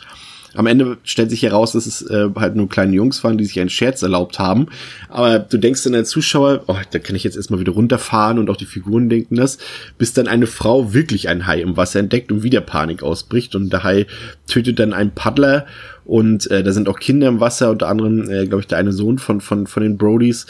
[0.55, 3.59] Am Ende stellt sich heraus, dass es äh, halt nur kleine Jungs waren, die sich
[3.59, 4.67] einen Scherz erlaubt haben.
[5.09, 8.51] Aber du denkst dann als Zuschauer, oh, da kann ich jetzt erstmal wieder runterfahren und
[8.51, 9.59] auch die Figuren denken das,
[9.99, 13.73] bis dann eine Frau wirklich ein Hai im Wasser entdeckt und wieder Panik ausbricht und
[13.73, 14.07] der Hai
[14.47, 15.67] tötet dann einen Paddler
[16.05, 18.93] und äh, da sind auch Kinder im Wasser, unter anderem, äh, glaube ich, der eine
[18.93, 20.47] Sohn von, von, von den Brodies.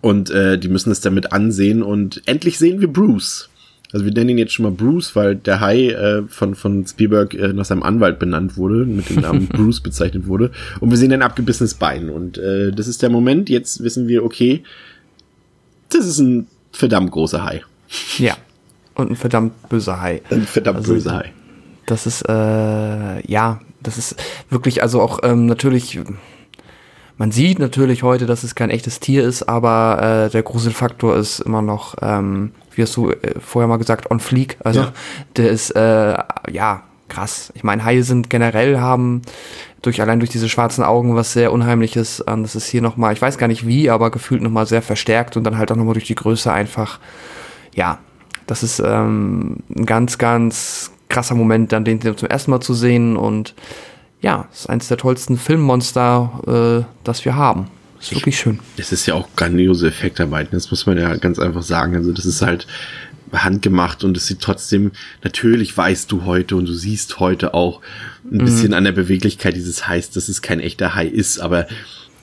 [0.00, 3.48] Und äh, die müssen es damit ansehen und endlich sehen wir Bruce.
[3.92, 7.34] Also wir nennen ihn jetzt schon mal Bruce, weil der Hai äh, von, von Spielberg
[7.34, 10.50] äh, nach seinem Anwalt benannt wurde, mit dem Namen Bruce bezeichnet wurde.
[10.80, 12.10] Und wir sehen ein abgebissenes Bein.
[12.10, 14.64] Und äh, das ist der Moment, jetzt wissen wir, okay,
[15.88, 17.62] das ist ein verdammt großer Hai.
[18.18, 18.36] Ja.
[18.94, 20.22] Und ein verdammt böser Hai.
[20.30, 21.32] Ein verdammt Also- böser Hai.
[21.86, 22.32] Das ist, äh,
[23.30, 24.16] ja, das ist
[24.50, 26.00] wirklich, also auch ähm, natürlich,
[27.18, 31.40] man sieht natürlich heute, dass es kein echtes Tier ist, aber äh, der Gruselfaktor ist
[31.40, 34.58] immer noch, ähm, wie hast du äh, vorher mal gesagt, on fleek.
[34.62, 34.92] Also Ja.
[35.36, 36.14] der ist, äh,
[36.50, 37.52] ja, krass.
[37.54, 39.22] Ich meine, Haie sind generell haben
[39.80, 42.22] durch allein durch diese schwarzen Augen was sehr Unheimliches.
[42.26, 45.36] Ähm, das ist hier nochmal, ich weiß gar nicht wie, aber gefühlt nochmal sehr verstärkt
[45.36, 46.98] und dann halt auch nochmal durch die Größe einfach,
[47.74, 47.98] ja,
[48.46, 53.16] das ist ähm, ein ganz, ganz krasser Moment, dann den zum ersten Mal zu sehen
[53.16, 53.54] und
[54.20, 57.68] ja, es ist eines der tollsten Filmmonster, äh, das wir haben.
[58.00, 58.60] Ist wirklich schön.
[58.76, 61.96] Es ist ja auch grandiose Effektarbeit, das muss man ja ganz einfach sagen.
[61.96, 62.66] Also das ist halt
[63.32, 64.92] handgemacht und es sieht trotzdem,
[65.24, 67.80] natürlich weißt du heute und du siehst heute auch
[68.30, 71.66] ein bisschen an der Beweglichkeit dieses Hais, dass es kein echter Hai ist, aber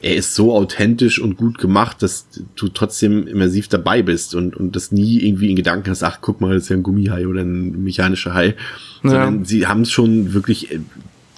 [0.01, 4.75] er ist so authentisch und gut gemacht, dass du trotzdem immersiv dabei bist und, und
[4.75, 7.41] das nie irgendwie in Gedanken hast, ach guck mal, das ist ja ein Gummihai oder
[7.41, 8.55] ein mechanischer Hai,
[9.01, 10.77] sondern sie haben es schon wirklich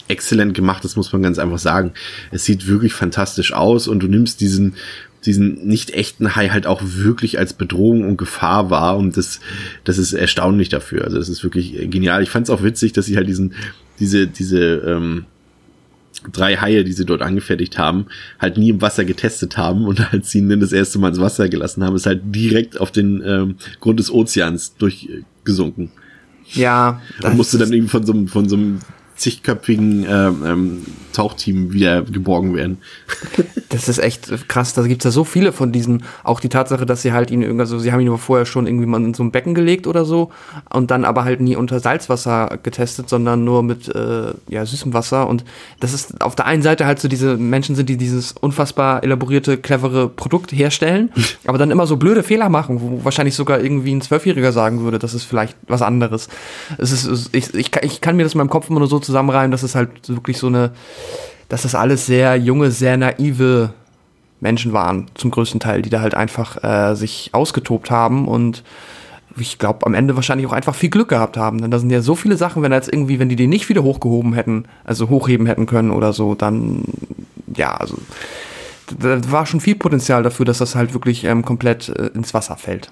[0.08, 1.92] exzellent gemacht, das muss man ganz einfach sagen.
[2.32, 4.76] Es sieht wirklich fantastisch aus und du nimmst diesen
[5.26, 9.40] diesen nicht echten Hai halt auch wirklich als Bedrohung und Gefahr wahr und das
[9.84, 11.04] das ist erstaunlich dafür.
[11.04, 12.22] Also das ist wirklich genial.
[12.22, 13.54] Ich fand es auch witzig, dass sie halt diesen
[14.00, 15.26] diese diese ähm,
[16.32, 18.06] drei Haie, die sie dort angefertigt haben,
[18.40, 21.20] halt nie im Wasser getestet haben und als sie ihn dann das erste Mal ins
[21.20, 25.92] Wasser gelassen haben, ist halt direkt auf den ähm, Grund des Ozeans durchgesunken.
[26.54, 28.80] Ja, Da musste dann irgendwie von so einem, von so einem
[29.16, 32.78] zigköpfigen ähm, ähm, Tauchteam wieder geborgen werden.
[33.70, 34.74] Das ist echt krass.
[34.74, 36.04] Da gibt's ja so viele von diesen.
[36.24, 38.68] Auch die Tatsache, dass sie halt ihn irgendwie, also sie haben ihn aber vorher schon
[38.68, 40.32] irgendwie mal in so ein Becken gelegt oder so
[40.70, 45.28] und dann aber halt nie unter Salzwasser getestet, sondern nur mit äh, ja, süßem Wasser.
[45.28, 45.46] Und
[45.80, 49.58] das ist auf der einen Seite halt so diese Menschen sind, die dieses unfassbar elaborierte,
[49.58, 51.10] clevere Produkt herstellen,
[51.48, 55.00] aber dann immer so blöde Fehler machen, wo wahrscheinlich sogar irgendwie ein Zwölfjähriger sagen würde,
[55.00, 56.28] das ist vielleicht was anderes.
[56.78, 58.88] Es ist, es- ich, ich, kann- ich kann mir das in meinem Kopf immer nur
[58.90, 60.72] so zusammenreimen, dass es halt wirklich so eine
[61.50, 63.74] dass das alles sehr junge, sehr naive
[64.40, 68.64] Menschen waren, zum größten Teil, die da halt einfach äh, sich ausgetobt haben und
[69.38, 71.60] ich glaube, am Ende wahrscheinlich auch einfach viel Glück gehabt haben.
[71.60, 73.84] Denn da sind ja so viele Sachen, wenn jetzt irgendwie, wenn die den nicht wieder
[73.84, 76.86] hochgehoben hätten, also hochheben hätten können oder so, dann,
[77.54, 77.98] ja, also,
[78.98, 82.56] da war schon viel Potenzial dafür, dass das halt wirklich ähm, komplett äh, ins Wasser
[82.56, 82.90] fällt.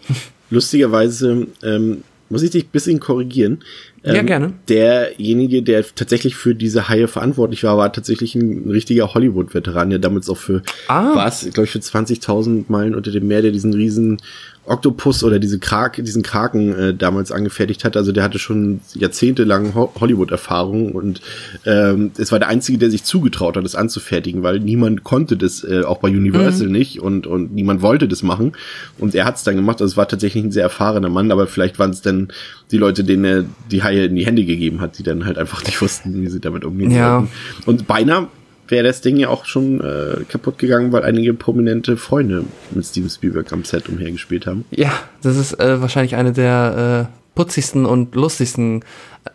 [0.50, 3.60] Lustigerweise ähm, muss ich dich ein bisschen korrigieren.
[4.04, 4.54] Ähm, Ja, gerne.
[4.70, 10.30] Derjenige, der tatsächlich für diese Haie verantwortlich war, war tatsächlich ein richtiger Hollywood-Veteran, der damals
[10.30, 11.12] auch für, Ah.
[11.16, 14.18] was, glaube ich, für 20.000 Meilen unter dem Meer, der diesen riesen
[14.66, 17.98] Oktopus oder diese Krak, diesen Kraken äh, damals angefertigt hat.
[17.98, 21.22] Also der hatte schon jahrzehntelang Ho Hollywood-Erfahrung und
[21.66, 25.64] ähm, es war der Einzige, der sich zugetraut hat, das anzufertigen, weil niemand konnte das,
[25.64, 28.54] äh, auch bei Universal nicht und, und niemand wollte das machen.
[28.98, 29.82] Und er hat es dann gemacht.
[29.82, 32.30] Also es war tatsächlich ein sehr erfahrener Mann, aber vielleicht waren es dann
[32.72, 35.64] die Leute, denen er die Haie in die Hände gegeben hat, die dann halt einfach
[35.66, 37.20] nicht wussten, wie sie damit umgehen Ja.
[37.20, 37.30] sollten.
[37.70, 38.28] Und beinahe
[38.74, 43.10] wäre das Ding ja auch schon äh, kaputt gegangen, weil einige prominente Freunde mit Steven
[43.10, 44.66] Spielberg am Set umhergespielt haben.
[44.72, 48.84] Ja, das ist äh, wahrscheinlich eine der äh, putzigsten und lustigsten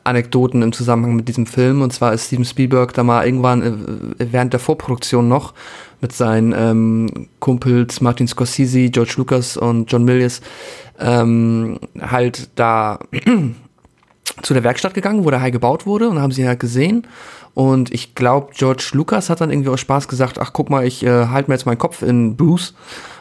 [0.05, 1.83] Anekdoten im Zusammenhang mit diesem Film.
[1.83, 3.63] Und zwar ist Steven Spielberg da mal irgendwann
[4.19, 5.55] äh, während der Vorproduktion noch
[6.01, 10.41] mit seinen ähm, Kumpels Martin Scorsese, George Lucas und John Milius
[10.99, 12.99] ähm, halt da
[14.43, 17.07] zu der Werkstatt gegangen, wo der Hai gebaut wurde und haben sie halt gesehen.
[17.59, 21.05] Und ich glaube, George Lucas hat dann irgendwie aus Spaß gesagt, ach guck mal, ich
[21.05, 22.73] äh, halte mir jetzt meinen Kopf in Bruce.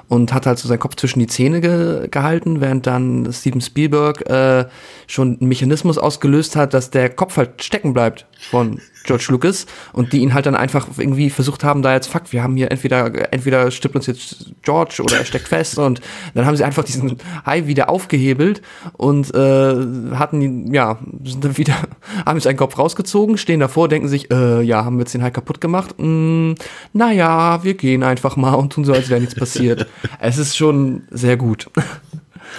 [0.09, 4.29] Und hat halt so seinen Kopf zwischen die Zähne ge gehalten, während dann Steven Spielberg
[4.29, 4.65] äh,
[5.07, 10.13] schon einen Mechanismus ausgelöst hat, dass der Kopf halt stecken bleibt von George Lucas und
[10.13, 13.33] die ihn halt dann einfach irgendwie versucht haben, da jetzt, fuck, wir haben hier entweder,
[13.33, 16.01] entweder stirbt uns jetzt George oder er steckt fest und
[16.35, 18.61] dann haben sie einfach diesen Hai wieder aufgehebelt
[18.93, 19.75] und äh,
[20.15, 21.75] hatten ihn, ja, sind dann wieder,
[22.25, 25.31] haben seinen Kopf rausgezogen, stehen davor, denken sich, äh, ja, haben wir jetzt den Hai
[25.31, 25.95] kaputt gemacht?
[25.97, 26.53] Mm,
[26.93, 29.87] naja, wir gehen einfach mal und tun so, als wäre nichts passiert.
[30.19, 31.69] es ist schon sehr gut.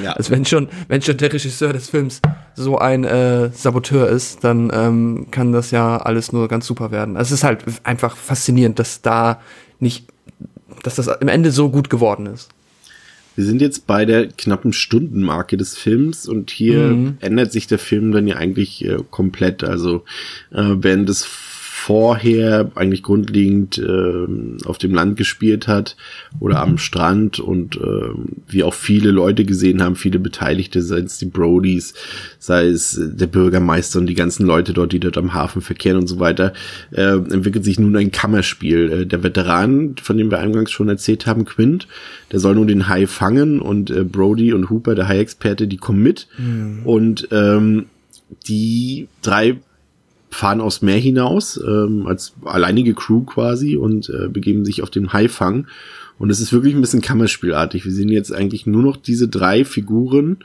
[0.02, 0.12] Ja.
[0.12, 2.20] Also wenn schon, wenn schon der Regisseur des Films
[2.54, 7.16] so ein äh, Saboteur ist, dann ähm, kann das ja alles nur ganz super werden.
[7.16, 9.40] Also es ist halt einfach faszinierend, dass da
[9.80, 10.06] nicht,
[10.82, 12.50] dass das am Ende so gut geworden ist.
[13.36, 18.10] Wir sind jetzt bei der knappen Stundenmarke des Films und hier ändert sich der Film
[18.10, 19.62] dann ja eigentlich äh, komplett.
[19.62, 20.02] Also
[20.50, 21.24] äh, während es
[21.78, 25.96] vorher eigentlich grundlegend äh, auf dem Land gespielt hat
[26.40, 28.10] oder am Strand und äh,
[28.48, 31.94] wir auch viele Leute gesehen haben, viele Beteiligte, sei es die Brodies,
[32.40, 36.08] sei es der Bürgermeister und die ganzen Leute dort, die dort am Hafen verkehren und
[36.08, 36.52] so weiter,
[36.90, 38.92] äh, entwickelt sich nun ein Kammerspiel.
[38.92, 41.86] Äh, der Veteran, von dem wir eingangs schon erzählt haben, Quint,
[42.32, 46.02] der soll nun den Hai fangen und äh, Brody und Hooper, der Hai-Experte, die kommen
[46.02, 46.26] mit
[46.84, 47.86] und ähm,
[48.46, 49.58] die drei
[50.30, 55.12] fahren aufs Meer hinaus, ähm, als alleinige Crew quasi und äh, begeben sich auf den
[55.12, 55.66] Haifang.
[56.18, 57.84] Und es ist wirklich ein bisschen Kammerspielartig.
[57.84, 60.38] Wir sehen jetzt eigentlich nur noch diese drei Figuren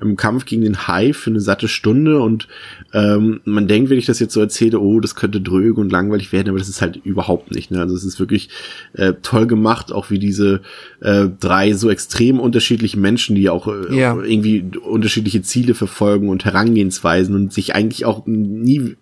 [0.00, 2.48] im Kampf gegen den Hai für eine satte Stunde und
[2.92, 6.32] ähm, man denkt, wenn ich das jetzt so erzähle, oh, das könnte dröge und langweilig
[6.32, 7.70] werden, aber das ist halt überhaupt nicht.
[7.70, 7.80] Ne?
[7.80, 8.50] Also es ist wirklich
[8.92, 10.60] äh, toll gemacht, auch wie diese
[11.00, 14.20] äh, drei so extrem unterschiedlichen Menschen, die auch äh, Ja.
[14.22, 18.96] irgendwie unterschiedliche Ziele verfolgen und Herangehensweisen und sich eigentlich auch nie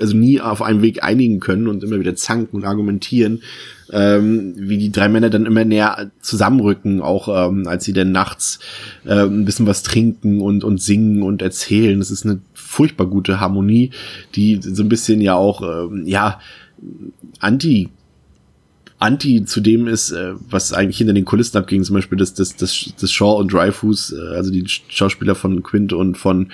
[0.00, 3.42] also nie auf einen Weg einigen können und immer wieder zanken und argumentieren,
[3.90, 8.58] ähm, wie die drei Männer dann immer näher zusammenrücken, auch ähm, als sie dann nachts
[9.04, 11.98] äh, ein bisschen was trinken und, und singen und erzählen.
[11.98, 13.90] Das ist eine furchtbar gute Harmonie,
[14.34, 16.40] die so ein bisschen ja auch, ähm, ja,
[17.38, 17.90] anti
[19.02, 22.54] Anti zu dem ist, äh, was eigentlich hinter den Kulissen abging, zum Beispiel das, das,
[22.54, 26.50] das, das Shaw und Dreyfus, äh, also die Schauspieler von Quint und von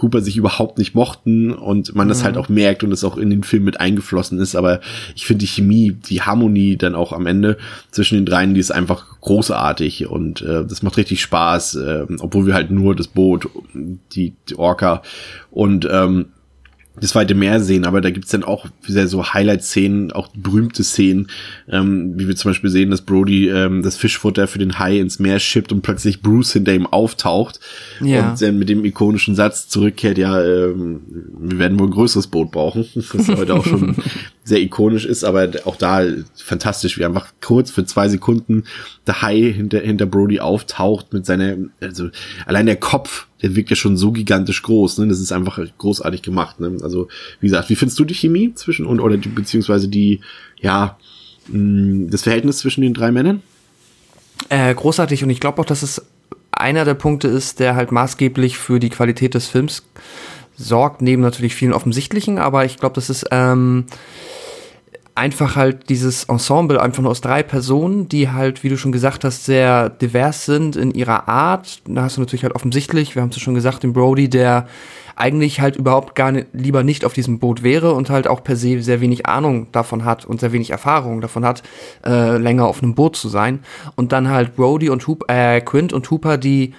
[0.00, 3.30] Hooper sich überhaupt nicht mochten und man das halt auch merkt und es auch in
[3.30, 4.54] den Film mit eingeflossen ist.
[4.54, 4.80] Aber
[5.16, 7.58] ich finde die Chemie, die Harmonie dann auch am Ende
[7.90, 12.46] zwischen den dreien, die ist einfach großartig und äh, das macht richtig Spaß, äh, obwohl
[12.46, 15.02] wir halt nur das Boot, die, die Orca
[15.50, 16.26] und ähm,
[17.00, 21.28] das weite Meer sehen, aber da gibt's dann auch wieder so Highlight-Szenen, auch berühmte Szenen,
[21.68, 25.18] ähm, wie wir zum Beispiel sehen, dass Brody ähm, das Fischfutter für den Hai ins
[25.18, 27.60] Meer schippt und plötzlich Bruce hinter ihm auftaucht
[28.00, 28.30] Ja.
[28.30, 31.00] und dann mit dem ikonischen Satz zurückkehrt, ja, ähm,
[31.40, 33.96] wir werden wohl ein größeres Boot brauchen, was heute auch schon
[34.44, 36.02] sehr ikonisch ist, aber auch da
[36.36, 38.64] fantastisch, wie einfach kurz für zwei Sekunden
[39.06, 42.08] der Hai hinter, hinter Brody auftaucht mit seiner, also
[42.46, 45.08] allein der Kopf, der wirkt ja schon so gigantisch groß, ne?
[45.08, 46.76] Das ist einfach großartig gemacht, ne?
[46.82, 47.08] Also,
[47.40, 50.20] wie gesagt, wie findest du die Chemie zwischen und oder die, beziehungsweise die,
[50.60, 50.98] ja,
[51.48, 53.42] mh, das Verhältnis zwischen den drei Männern?
[54.48, 56.02] Äh, großartig und ich glaube auch, dass es
[56.50, 59.84] einer der Punkte ist, der halt maßgeblich für die Qualität des Films
[60.56, 63.86] sorgt, neben natürlich vielen offensichtlichen, aber ich glaube, das ist ähm,
[65.18, 69.24] einfach halt dieses Ensemble einfach nur aus drei Personen, die halt, wie du schon gesagt
[69.24, 71.82] hast, sehr divers sind in ihrer Art.
[71.86, 74.68] Da hast du natürlich halt offensichtlich, wir haben es ja schon gesagt, den Brody, der
[75.16, 78.54] eigentlich halt überhaupt gar nicht, lieber nicht auf diesem Boot wäre und halt auch per
[78.54, 81.64] se sehr wenig Ahnung davon hat und sehr wenig Erfahrung davon hat,
[82.06, 83.58] äh, länger auf einem Boot zu sein.
[83.96, 86.74] Und dann halt Brody und Hoop, äh, Quint und Hooper, die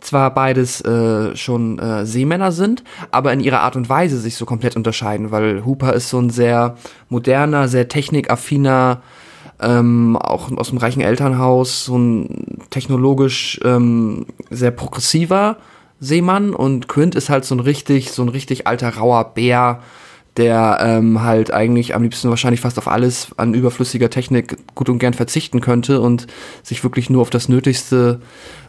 [0.00, 4.46] zwar beides äh, schon äh, Seemänner sind, aber in ihrer Art und Weise sich so
[4.46, 6.76] komplett unterscheiden, weil Hooper ist so ein sehr
[7.08, 9.02] moderner, sehr technikaffiner,
[9.60, 15.58] ähm, auch aus dem reichen Elternhaus, so ein technologisch ähm, sehr progressiver
[16.00, 16.54] Seemann.
[16.54, 19.80] Und Quint ist halt so ein richtig, so ein richtig alter rauer Bär,
[20.36, 24.98] der ähm, halt eigentlich am liebsten wahrscheinlich fast auf alles an überflüssiger Technik gut und
[24.98, 26.26] gern verzichten könnte und
[26.62, 28.20] sich wirklich nur auf das Nötigste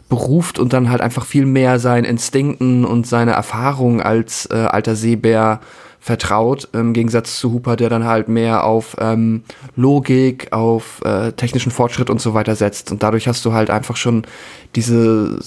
[0.08, 4.96] beruft und dann halt einfach viel mehr seinen Instinkten und seine Erfahrung als äh, alter
[4.96, 5.60] Seebär
[6.02, 9.44] vertraut, im Gegensatz zu Hooper, der dann halt mehr auf ähm,
[9.76, 12.90] Logik, auf äh, technischen Fortschritt und so weiter setzt.
[12.90, 14.24] Und dadurch hast du halt einfach schon
[14.74, 15.38] diese,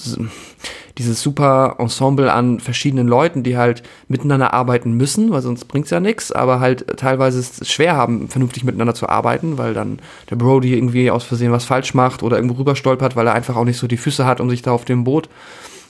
[0.98, 6.00] dieses super Ensemble an verschiedenen Leuten, die halt miteinander arbeiten müssen, weil sonst bringt's ja
[6.00, 9.98] nichts, aber halt teilweise es schwer haben, vernünftig miteinander zu arbeiten, weil dann
[10.30, 13.56] der Brody irgendwie aus Versehen was falsch macht oder irgendwo rüber stolpert, weil er einfach
[13.56, 15.28] auch nicht so die Füße hat, um sich da auf dem Boot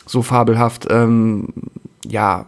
[0.07, 1.49] so fabelhaft ähm,
[2.09, 2.47] ja,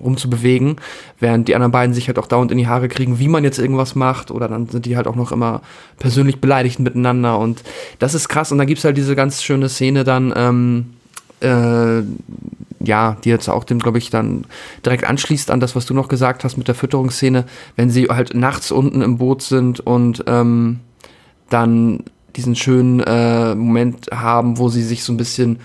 [0.00, 0.76] rumzubewegen,
[1.20, 3.58] während die anderen beiden sich halt auch dauernd in die Haare kriegen, wie man jetzt
[3.58, 5.62] irgendwas macht, oder dann sind die halt auch noch immer
[5.98, 7.62] persönlich beleidigt miteinander und
[7.98, 8.52] das ist krass.
[8.52, 10.86] Und dann gibt's halt diese ganz schöne Szene dann, ähm,
[11.40, 12.02] äh,
[12.80, 14.44] ja, die jetzt auch dem, glaube ich, dann
[14.84, 17.44] direkt anschließt an das, was du noch gesagt hast mit der Fütterungsszene,
[17.76, 20.80] wenn sie halt nachts unten im Boot sind und ähm,
[21.50, 22.04] dann
[22.36, 25.58] diesen schönen äh, Moment haben, wo sie sich so ein bisschen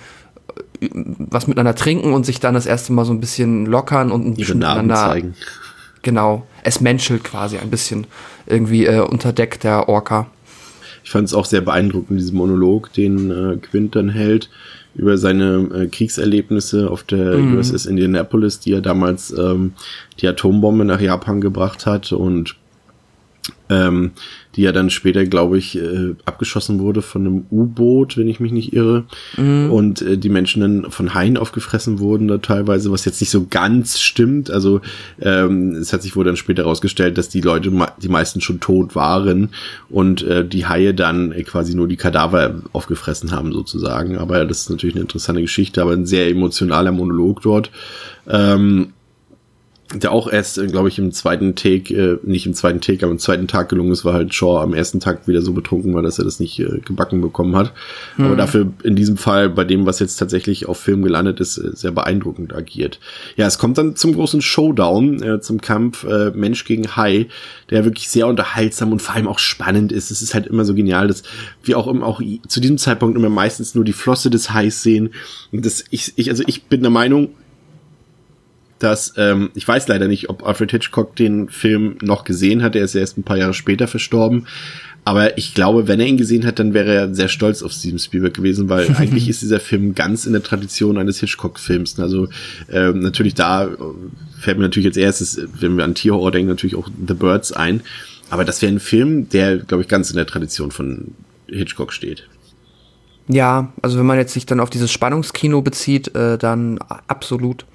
[0.81, 4.25] äh, was miteinander trinken und sich dann das erste Mal so ein bisschen lockern und
[4.25, 5.35] ein bisschen miteinander zeigen.
[6.01, 6.47] Genau.
[6.63, 8.07] Es menschelt quasi ein bisschen
[8.47, 10.27] irgendwie äh, unter Deck der Orca.
[11.03, 14.49] Ich fand es auch sehr beeindruckend, diesen Monolog, den äh, Quint dann hält
[14.95, 19.73] über seine äh, Kriegserlebnisse auf der USS Indianapolis, die er damals ähm,
[20.19, 22.55] die Atombombe nach Japan gebracht hat und
[23.71, 24.11] ähm,
[24.55, 28.51] die ja dann später, glaube ich, äh, abgeschossen wurde von einem U-Boot, wenn ich mich
[28.51, 29.05] nicht irre.
[29.69, 33.47] Und äh, die Menschen dann von Haien aufgefressen wurden da teilweise, was jetzt nicht so
[33.49, 34.51] ganz stimmt.
[34.51, 34.81] Also
[35.21, 38.93] ähm, es hat sich wohl dann später herausgestellt, dass die Leute, die meisten schon tot
[38.93, 39.49] waren
[39.89, 44.17] und äh, die Haie dann äh, quasi nur die Kadaver aufgefressen haben sozusagen.
[44.17, 47.71] Aber das ist natürlich eine interessante Geschichte, aber ein sehr emotionaler Monolog dort.
[48.27, 48.93] Ähm,
[49.93, 53.11] der auch erst, äh, glaube ich, im zweiten Take, äh, nicht im zweiten Take, aber
[53.11, 56.01] im zweiten Tag gelungen ist, war halt Shaw am ersten Tag wieder so betrunken war,
[56.01, 57.73] dass er das nicht äh, gebacken bekommen hat.
[58.17, 58.25] Mhm.
[58.25, 61.71] Aber dafür in diesem Fall, bei dem, was jetzt tatsächlich auf Film gelandet ist, äh,
[61.73, 62.99] sehr beeindruckend agiert.
[63.35, 67.27] Ja, es kommt dann zum großen Showdown, äh, zum Kampf äh, Mensch gegen Hai,
[67.69, 70.11] der wirklich sehr unterhaltsam und vor allem auch spannend ist.
[70.11, 71.23] Es ist halt immer so genial, dass
[71.63, 75.13] wir auch, im, auch zu diesem Zeitpunkt immer meistens nur die Flosse des Hais sehen.
[75.51, 77.29] Und das, ich, ich, also ich bin der Meinung,
[78.83, 82.75] dass ähm, ich weiß leider nicht, ob Alfred Hitchcock den Film noch gesehen hat.
[82.75, 84.47] Er ist erst ein paar Jahre später verstorben.
[85.03, 87.97] Aber ich glaube, wenn er ihn gesehen hat, dann wäre er sehr stolz auf Steven
[87.97, 91.99] Spielberg gewesen, weil eigentlich ist dieser Film ganz in der Tradition eines Hitchcock-Films.
[91.99, 92.27] Also
[92.71, 93.69] ähm, natürlich da
[94.39, 97.81] fällt mir natürlich als erstes, wenn wir an Tierhorror denken, natürlich auch The Birds ein.
[98.29, 101.13] Aber das wäre ein Film, der, glaube ich, ganz in der Tradition von
[101.47, 102.27] Hitchcock steht.
[103.27, 107.65] Ja, also wenn man jetzt sich dann auf dieses Spannungskino bezieht, äh, dann absolut.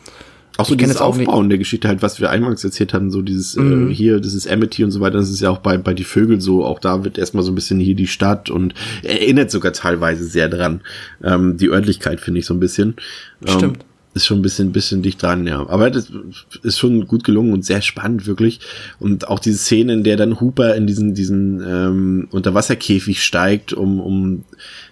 [0.57, 3.57] Auch so ich dieses Aufbauen der Geschichte halt, was wir eingangs erzählt haben, so dieses
[3.57, 3.90] mhm.
[3.90, 6.04] äh, hier, das ist Amity und so weiter, das ist ja auch bei, bei die
[6.04, 9.72] Vögel so, auch da wird erstmal so ein bisschen hier die Stadt und erinnert sogar
[9.72, 10.80] teilweise sehr dran.
[11.22, 12.96] Ähm, die Örtlichkeit finde ich so ein bisschen.
[13.46, 13.84] Ähm, Stimmt.
[14.14, 15.68] Ist schon ein bisschen, bisschen dicht dran, ja.
[15.68, 16.11] Aber das
[16.62, 18.61] ist schon gut gelungen und sehr spannend, wirklich.
[18.98, 24.00] Und auch diese Szene, in der dann Hooper in diesen, diesen ähm, Unterwasserkäfig steigt, um,
[24.00, 24.44] um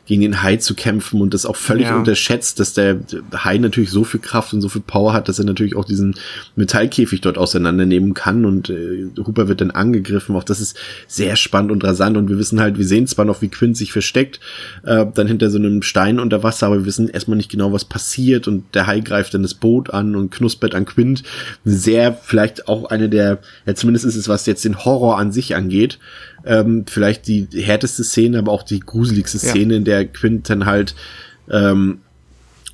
[0.06, 1.96] gegen den Hai zu kämpfen und das auch völlig ja.
[1.96, 3.00] unterschätzt, dass der
[3.32, 6.14] Hai natürlich so viel Kraft und so viel Power hat, dass er natürlich auch diesen
[6.56, 10.36] Metallkäfig dort auseinandernehmen kann und äh, Hooper wird dann angegriffen.
[10.36, 10.76] Auch das ist
[11.06, 13.92] sehr spannend und rasant und wir wissen halt, wir sehen zwar noch, wie Quint sich
[13.92, 14.40] versteckt,
[14.82, 17.84] äh, dann hinter so einem Stein unter Wasser, aber wir wissen erstmal nicht genau, was
[17.84, 21.22] passiert und der Hai greift dann das Boot an und knuspert an Quint.
[21.64, 25.56] Sehr, vielleicht auch eine der, ja zumindest ist es, was jetzt den Horror an sich
[25.56, 25.98] angeht,
[26.46, 29.78] ähm, vielleicht die härteste Szene, aber auch die gruseligste Szene, ja.
[29.78, 30.94] in der Quint dann halt
[31.50, 32.00] ähm,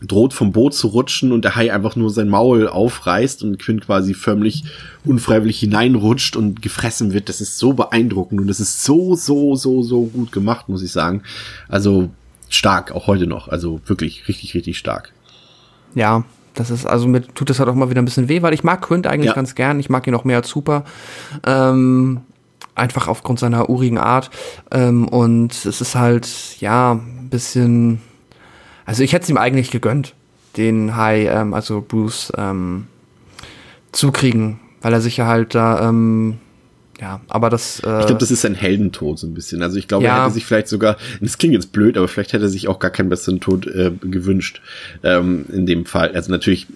[0.03, 3.85] droht vom Boot zu rutschen und der Hai einfach nur sein Maul aufreißt und Quint
[3.85, 4.65] quasi förmlich
[5.05, 7.29] unfreiwillig hineinrutscht und gefressen wird.
[7.29, 10.93] Das ist so beeindruckend und das ist so, so, so, so gut gemacht, muss ich
[10.93, 11.23] sagen.
[11.69, 12.11] Also
[12.49, 13.49] stark, auch heute noch.
[13.49, 15.13] Also wirklich richtig, richtig stark.
[15.95, 18.55] Ja, das ist, also mir tut das halt auch mal wieder ein bisschen weh, weil
[18.55, 19.35] ich mag Quint eigentlich ja.
[19.35, 19.81] ganz gern.
[19.81, 20.85] Ich mag ihn auch mehr als Super.
[21.47, 22.23] Ähm,
[22.81, 24.31] einfach aufgrund seiner urigen Art.
[24.71, 26.29] Ähm, und es ist halt,
[26.59, 28.01] ja, ein bisschen.
[28.85, 30.15] Also ich hätte es ihm eigentlich gegönnt,
[30.57, 32.89] den High, ähm, also Bruce, ähm,
[33.93, 36.39] zukriegen, weil er sich ja halt da, ähm,
[37.01, 37.81] ja, aber das.
[37.81, 39.63] Äh, ich glaube, das ist ein Heldentod so ein bisschen.
[39.63, 40.17] Also ich glaube, ja.
[40.17, 42.79] er hätte sich vielleicht sogar, das klingt jetzt blöd, aber vielleicht hätte er sich auch
[42.79, 44.61] gar keinen besseren Tod äh, gewünscht
[45.03, 46.13] ähm, in dem Fall.
[46.13, 46.67] Also natürlich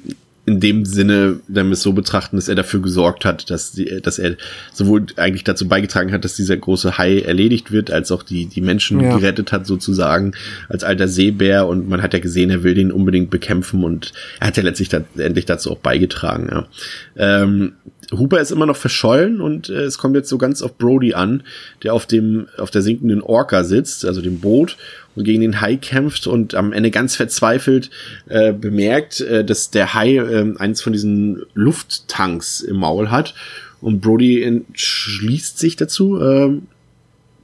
[0.46, 4.00] in dem Sinne, wenn wir es so betrachten, dass er dafür gesorgt hat, dass, die,
[4.02, 4.36] dass er
[4.72, 8.60] sowohl eigentlich dazu beigetragen hat, dass dieser große Hai erledigt wird, als auch die, die
[8.60, 9.16] Menschen ja.
[9.16, 10.32] gerettet hat, sozusagen,
[10.68, 11.66] als alter Seebär.
[11.66, 14.90] Und man hat ja gesehen, er will den unbedingt bekämpfen und er hat ja letztlich
[14.90, 16.48] da, endlich dazu auch beigetragen.
[16.50, 16.66] Ja.
[17.16, 17.72] Ähm,
[18.12, 21.42] Hooper ist immer noch verschollen und äh, es kommt jetzt so ganz auf Brody an,
[21.82, 24.76] der auf dem, auf der sinkenden Orca sitzt, also dem Boot
[25.14, 27.90] und gegen den Hai kämpft und am Ende ganz verzweifelt
[28.28, 33.34] äh, bemerkt, äh, dass der Hai äh, eins von diesen Lufttanks im Maul hat
[33.80, 36.60] und Brody entschließt sich dazu, äh,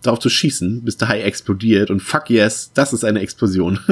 [0.03, 3.79] darauf zu schießen, bis der Hai explodiert und fuck yes, das ist eine Explosion.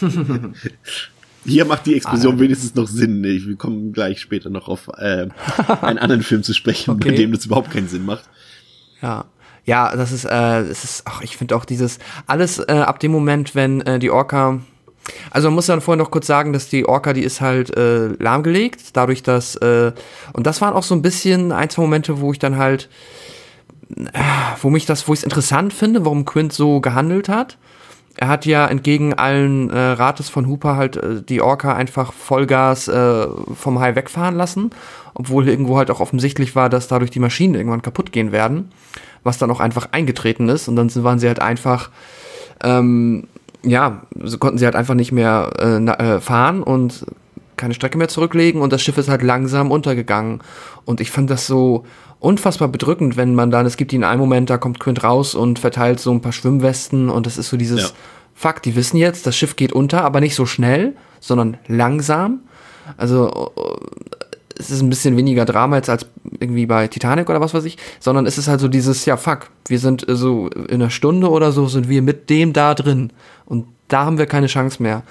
[1.48, 3.22] Hier macht die Explosion ah, wenigstens noch Sinn.
[3.22, 5.28] Wir kommen gleich später noch auf äh,
[5.82, 7.10] einen anderen Film zu sprechen, okay.
[7.10, 8.28] bei dem das überhaupt keinen Sinn macht.
[9.02, 9.24] Ja.
[9.64, 13.12] Ja, das ist, äh, es ist, ach, ich finde auch dieses, alles äh, ab dem
[13.12, 14.60] Moment, wenn äh, die Orca,
[15.30, 18.06] also man muss dann vorher noch kurz sagen, dass die Orca, die ist halt äh,
[18.06, 19.92] lahmgelegt, dadurch, dass, äh,
[20.32, 22.88] und das waren auch so ein bisschen ein, zwei Momente, wo ich dann halt,
[23.94, 24.20] äh,
[24.62, 27.58] wo mich das, wo ich es interessant finde, warum Quint so gehandelt hat.
[28.20, 32.88] Er hat ja entgegen allen äh, Rates von Hooper halt äh, die Orca einfach Vollgas
[32.88, 34.70] äh, vom Hai wegfahren lassen,
[35.14, 38.70] obwohl irgendwo halt auch offensichtlich war, dass dadurch die Maschinen irgendwann kaputt gehen werden
[39.28, 40.68] was dann auch einfach eingetreten ist.
[40.68, 41.90] Und dann waren sie halt einfach,
[42.62, 43.24] ähm,
[43.62, 47.06] ja, so konnten sie halt einfach nicht mehr äh, äh, fahren und
[47.56, 50.40] keine Strecke mehr zurücklegen und das Schiff ist halt langsam untergegangen.
[50.84, 51.84] Und ich fand das so
[52.20, 55.58] unfassbar bedrückend, wenn man dann, es gibt in einem Moment, da kommt Quint raus und
[55.58, 57.88] verteilt so ein paar Schwimmwesten und das ist so dieses, ja.
[58.34, 62.40] fuck, die wissen jetzt, das Schiff geht unter, aber nicht so schnell, sondern langsam.
[62.96, 63.52] Also
[64.58, 66.06] es ist ein bisschen weniger Drama jetzt als
[66.40, 69.50] irgendwie bei Titanic oder was weiß ich, sondern es ist halt so dieses, ja fuck,
[69.66, 73.12] wir sind so in einer Stunde oder so, sind wir mit dem da drin
[73.44, 75.02] und da haben wir keine Chance mehr.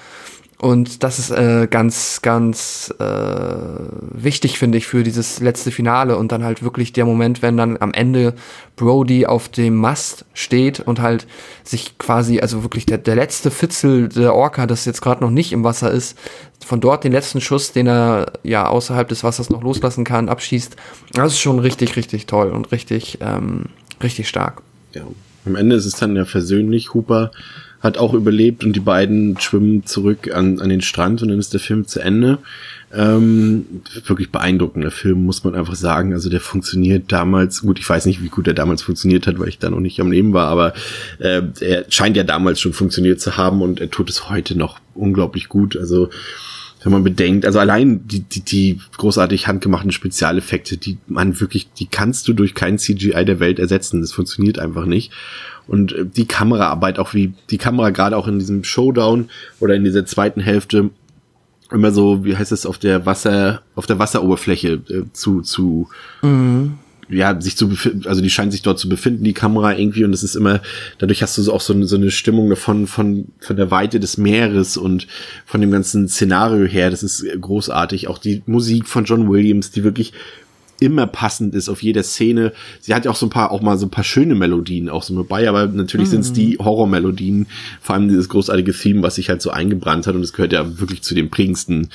[0.60, 6.32] Und das ist äh, ganz, ganz äh, wichtig, finde ich, für dieses letzte Finale und
[6.32, 8.34] dann halt wirklich der Moment, wenn dann am Ende
[8.76, 11.28] Brody auf dem Mast steht und halt
[11.64, 15.51] sich quasi, also wirklich der, der letzte Fitzel der Orca, das jetzt gerade noch nicht
[15.51, 16.18] im Wasser ist,
[16.66, 20.76] von dort den letzten Schuss, den er ja außerhalb des Wassers noch loslassen kann, abschießt.
[21.14, 23.66] Das ist schon richtig, richtig toll und richtig, ähm,
[24.01, 24.64] richtig stark.
[24.93, 25.03] Ja.
[25.45, 26.95] Am Ende ist es dann ja versöhnlich.
[26.95, 27.32] Hooper
[27.80, 31.54] hat auch überlebt und die beiden schwimmen zurück an, an den Strand und dann ist
[31.54, 32.40] der Film zu Ende.
[32.94, 33.66] Ähm,
[34.06, 36.14] wirklich beeindruckender Film, muss man einfach sagen.
[36.14, 39.50] Also der funktioniert damals, gut, ich weiß nicht, wie gut er damals funktioniert hat, weil
[39.50, 40.74] ich da noch nicht am Leben war, aber
[41.20, 44.80] äh, er scheint ja damals schon funktioniert zu haben und er tut es heute noch
[44.96, 45.76] unglaublich gut.
[45.76, 46.10] Also
[46.84, 51.88] wenn man bedenkt, also allein die, die, die großartig handgemachten Spezialeffekte, die man wirklich, die
[51.88, 54.02] kannst du durch kein CGI der Welt ersetzen.
[54.02, 55.12] Das funktioniert einfach nicht.
[55.68, 59.84] Und äh, die Kameraarbeit, auch wie die Kamera gerade auch in diesem Showdown oder in
[59.84, 60.92] dieser zweiten Hälfte
[61.72, 65.90] immer so, wie heißt es, auf der Wasser, auf der Wasseroberfläche äh, zu, zu,
[66.22, 66.78] mhm.
[67.10, 70.14] Ja, sich zu befinden, also die scheint sich dort zu befinden, die Kamera irgendwie, und
[70.14, 70.62] es ist immer,
[70.97, 73.99] dadurch hast du so auch so eine, so eine Stimmung davon, von, von der Weite
[73.99, 75.08] des Meeres und
[75.45, 78.08] von dem ganzen Szenario her, das ist großartig.
[78.08, 80.14] Auch die Musik von John Williams, die wirklich
[80.80, 82.53] immer passend ist auf jeder Szene.
[82.80, 85.03] Sie hat ja auch so ein paar, auch mal so ein paar schöne Melodien auch
[85.03, 86.12] so mit bei, aber natürlich mhm.
[86.12, 87.47] sind es die Horrormelodien,
[87.82, 90.80] vor allem dieses großartige Theme, was sich halt so eingebrannt hat und es gehört ja
[90.80, 91.89] wirklich zu den prägendsten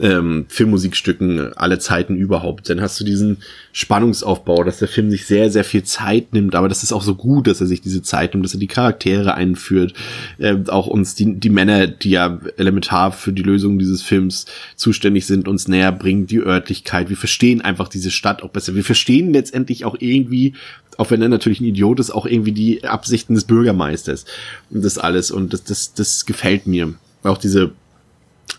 [0.00, 2.70] ähm, Filmmusikstücken aller Zeiten überhaupt.
[2.70, 3.38] Dann hast du diesen
[3.72, 7.14] Spannungsaufbau, dass der Film sich sehr, sehr viel Zeit nimmt, aber das ist auch so
[7.14, 9.94] gut, dass er sich diese Zeit nimmt, dass er die Charaktere einführt,
[10.38, 14.46] äh, auch uns die, die Männer, die ja elementar für die Lösung dieses Films
[14.76, 17.10] zuständig sind, uns näher bringen, die Örtlichkeit.
[17.10, 18.74] Wir verstehen einfach diese Stadt auch besser.
[18.74, 20.54] Wir verstehen letztendlich auch irgendwie,
[20.96, 24.24] auch wenn er natürlich ein Idiot ist, auch irgendwie die Absichten des Bürgermeisters
[24.70, 25.30] und das alles.
[25.30, 26.94] Und das, das, das gefällt mir.
[27.22, 27.72] Auch diese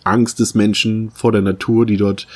[0.03, 2.27] Angst des Menschen vor der Natur, die dort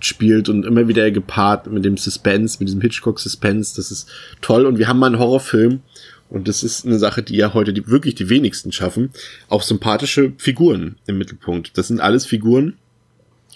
[0.00, 3.76] spielt und immer wieder gepaart mit dem Suspense, mit diesem Hitchcock-Suspense.
[3.76, 4.08] Das ist
[4.40, 4.66] toll.
[4.66, 5.80] Und wir haben mal einen Horrorfilm.
[6.28, 9.10] Und das ist eine Sache, die ja heute die, wirklich die wenigsten schaffen.
[9.48, 11.78] Auch sympathische Figuren im Mittelpunkt.
[11.78, 12.74] Das sind alles Figuren.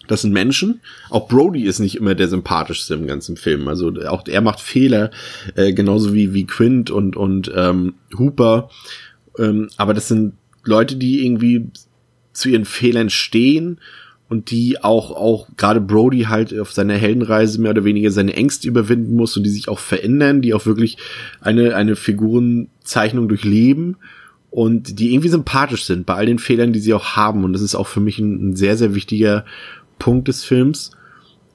[0.07, 0.81] Das sind Menschen.
[1.09, 3.69] Auch Brody ist nicht immer der sympathischste im ganzen Film.
[3.69, 5.11] Also auch er macht Fehler,
[5.55, 8.71] äh, genauso wie, wie Quint und, und ähm, Hooper.
[9.39, 10.35] Ähm, aber das sind
[10.65, 11.71] Leute, die irgendwie
[12.33, 13.79] zu ihren Fehlern stehen
[14.31, 18.69] und die auch, auch gerade Brody halt auf seiner Heldenreise mehr oder weniger seine Ängste
[18.69, 20.99] überwinden muss und die sich auch verändern, die auch wirklich
[21.41, 23.97] eine, eine Figurenzeichnung durchleben
[24.51, 27.43] und die irgendwie sympathisch sind bei all den Fehlern, die sie auch haben.
[27.43, 29.45] Und das ist auch für mich ein, ein sehr, sehr wichtiger
[29.99, 30.93] Punkt des Films.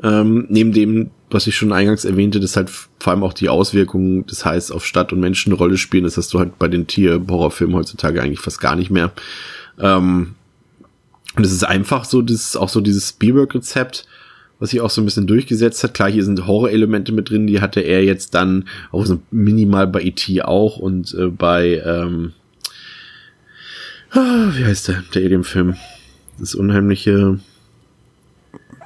[0.04, 4.26] Ähm, neben dem, was ich schon eingangs erwähnte, dass halt vor allem auch die Auswirkungen,
[4.28, 6.88] das heißt, auf Stadt und Menschen eine Rolle spielen, das hast du halt bei den
[6.88, 9.14] Tier-Horrorfilmen heutzutage eigentlich fast gar nicht mehr.
[9.80, 10.36] Ähm,
[11.36, 14.08] und es ist einfach so, das ist auch so dieses Spielberg-Rezept,
[14.60, 15.94] was sich auch so ein bisschen durchgesetzt hat.
[15.94, 20.02] Klar, hier sind Horror-Elemente mit drin, die hatte er jetzt dann auch so minimal bei
[20.02, 20.42] E.T.
[20.44, 22.34] auch und äh, bei, ähm,
[24.12, 25.76] ah, wie heißt der, der Alien-Film?
[26.40, 27.40] Das unheimliche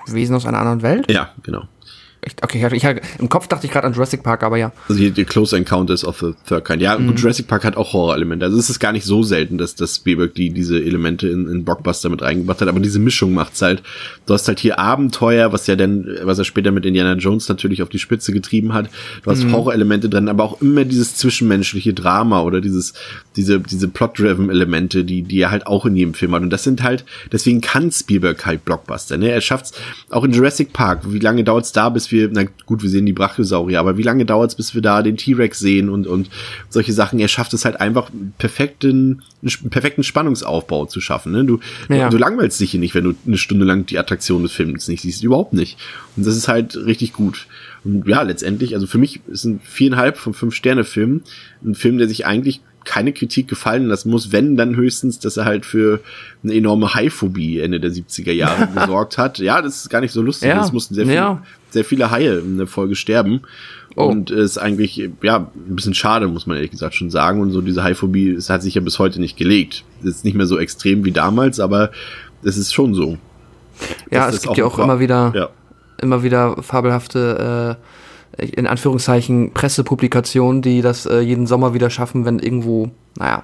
[0.07, 1.11] Wesen aus einer anderen Welt?
[1.11, 1.67] Ja, genau.
[2.41, 4.71] Okay, ich, ich, im Kopf dachte ich gerade an Jurassic Park, aber ja.
[4.87, 6.81] Also die, die Close Encounters of the Third Kind.
[6.81, 7.07] Ja, mhm.
[7.07, 8.45] gut, Jurassic Park hat auch Horror-Elemente.
[8.45, 11.63] Also es ist gar nicht so selten, dass das Spielberg die diese Elemente in, in
[11.63, 13.83] Blockbuster mit reingebracht hat, aber diese Mischung macht's halt.
[14.25, 17.81] Du hast halt hier Abenteuer, was ja dann, was er später mit Indiana Jones natürlich
[17.81, 18.89] auf die Spitze getrieben hat.
[19.23, 19.53] Du hast mhm.
[19.53, 22.93] Horror-Elemente drin, aber auch immer dieses zwischenmenschliche Drama oder dieses,
[23.35, 26.41] diese, diese Plot-Driven-Elemente, die, die er halt auch in jedem Film hat.
[26.41, 29.31] Und das sind halt, deswegen kann Spielberg halt Blockbuster, ne?
[29.31, 29.73] Er schafft's
[30.09, 31.01] auch in Jurassic Park.
[31.11, 34.25] Wie lange dauert's da, bis wir, na gut, wir sehen die Brachiosaurier, aber wie lange
[34.25, 36.29] dauert es, bis wir da den T-Rex sehen und, und
[36.69, 37.19] solche Sachen?
[37.19, 41.31] Er schafft es halt einfach, perfekten, einen perfekten Spannungsaufbau zu schaffen.
[41.31, 41.45] Ne?
[41.45, 41.59] Du,
[41.89, 42.09] ja.
[42.09, 45.01] du, langweilst dich hier nicht, wenn du eine Stunde lang die Attraktion des Films nicht
[45.01, 45.23] siehst.
[45.23, 45.77] Überhaupt nicht.
[46.17, 47.47] Und das ist halt richtig gut.
[47.83, 51.21] Und ja, letztendlich, also für mich ist ein viereinhalb von fünf Sterne Film
[51.63, 55.45] ein Film, der sich eigentlich keine Kritik gefallen lassen muss, wenn dann höchstens, dass er
[55.45, 55.99] halt für
[56.43, 59.39] eine enorme Haiphobie Ende der 70er Jahre gesorgt hat.
[59.39, 60.49] Ja, das ist gar nicht so lustig.
[60.49, 61.43] Ja, es mussten sehr, viel, ja.
[61.69, 63.41] Sehr viele Haie in der Folge sterben.
[63.95, 64.05] Oh.
[64.05, 67.41] Und ist eigentlich, ja, ein bisschen schade, muss man ehrlich gesagt schon sagen.
[67.41, 69.83] Und so diese Haiphobie, es hat sich ja bis heute nicht gelegt.
[70.03, 71.91] Ist nicht mehr so extrem wie damals, aber
[72.43, 73.17] es ist schon so.
[74.11, 75.49] Ja, es gibt ja auch immer wieder, ja.
[76.01, 77.77] immer wieder fabelhafte
[78.37, 83.43] äh, in Anführungszeichen Pressepublikationen, die das äh, jeden Sommer wieder schaffen, wenn irgendwo, naja,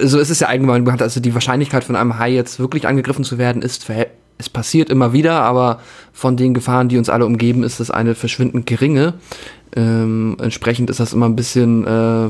[0.00, 3.24] so ist es ja allgemein bekannt, also die Wahrscheinlichkeit von einem Hai jetzt wirklich angegriffen
[3.24, 3.84] zu werden, ist
[4.38, 5.80] es passiert immer wieder, aber
[6.12, 9.14] von den Gefahren, die uns alle umgeben, ist das eine verschwindend geringe.
[9.74, 12.28] Ähm, entsprechend ist das immer ein bisschen, äh,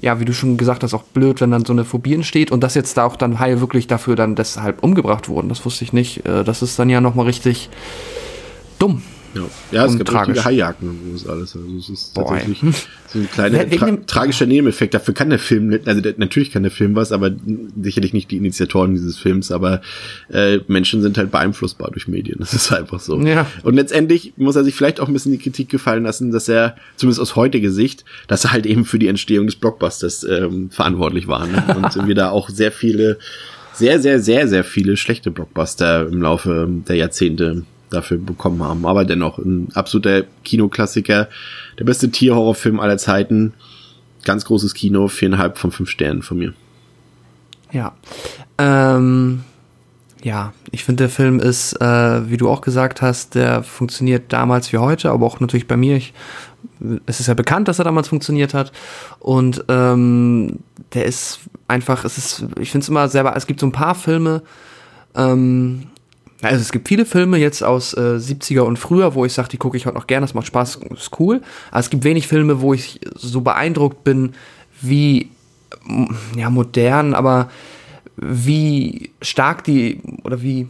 [0.00, 2.62] ja, wie du schon gesagt hast, auch blöd, wenn dann so eine Phobie entsteht und
[2.62, 5.48] dass jetzt da auch dann Haie wirklich dafür dann deshalb umgebracht wurden.
[5.48, 6.24] Das wusste ich nicht.
[6.26, 7.68] Äh, das ist dann ja nochmal richtig
[8.78, 9.02] dumm.
[9.34, 10.28] Ja, ja es gibt tragisch.
[10.36, 11.54] richtige Haijagden und alles.
[11.54, 12.38] Also es ist Boah, ey.
[12.40, 12.74] tatsächlich
[13.12, 14.94] so ein kleiner tra tragischer Nebeneffekt.
[14.94, 17.30] Dafür kann der Film, nicht- also der, natürlich kann der Film was, aber
[17.80, 19.82] sicherlich nicht die Initiatoren dieses Films, aber
[20.32, 22.36] äh, Menschen sind halt beeinflussbar durch Medien.
[22.40, 23.20] Das ist einfach so.
[23.20, 23.46] Ja.
[23.62, 26.76] Und letztendlich muss er sich vielleicht auch ein bisschen die Kritik gefallen lassen, dass er,
[26.96, 31.28] zumindest aus heutiger Sicht, dass er halt eben für die Entstehung des Blockbusters ähm, verantwortlich
[31.28, 31.46] war.
[31.46, 31.64] Ne?
[31.76, 33.18] Und wir da auch sehr viele,
[33.74, 38.86] sehr, sehr, sehr, sehr viele schlechte Blockbuster im Laufe der Jahrzehnte dafür bekommen haben.
[38.86, 41.28] Aber dennoch ein absoluter Kinoklassiker.
[41.78, 43.54] Der beste Tierhorrorfilm aller Zeiten.
[44.24, 46.52] Ganz großes Kino, viereinhalb von fünf Sternen von mir.
[47.72, 47.92] Ja.
[48.58, 49.44] Ähm,
[50.22, 54.72] ja, ich finde, der Film ist, äh, wie du auch gesagt hast, der funktioniert damals
[54.72, 55.96] wie heute, aber auch natürlich bei mir.
[55.96, 56.12] Ich,
[57.06, 58.72] es ist ja bekannt, dass er damals funktioniert hat.
[59.18, 60.58] Und ähm,
[60.92, 63.94] der ist einfach, es ist, ich finde es immer selber, es gibt so ein paar
[63.94, 64.42] Filme,
[65.14, 65.86] ähm,
[66.42, 69.56] also es gibt viele Filme jetzt aus äh, 70er und früher, wo ich sage, die
[69.58, 71.42] gucke ich heute noch gerne, das macht Spaß, ist cool.
[71.70, 74.32] Aber es gibt wenig Filme, wo ich so beeindruckt bin,
[74.80, 75.28] wie
[75.88, 77.50] m- ja modern, aber
[78.16, 80.68] wie stark die oder wie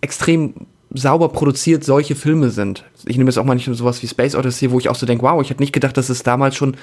[0.00, 0.54] extrem
[0.96, 2.84] sauber produziert solche Filme sind.
[3.06, 5.24] Ich nehme jetzt auch mal nicht sowas wie Space Odyssey, wo ich auch so denke,
[5.24, 6.76] wow, ich hätte nicht gedacht, dass es damals schon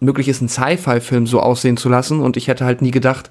[0.00, 3.30] möglich ist, einen Sci-Fi-Film so aussehen zu lassen und ich hätte halt nie gedacht,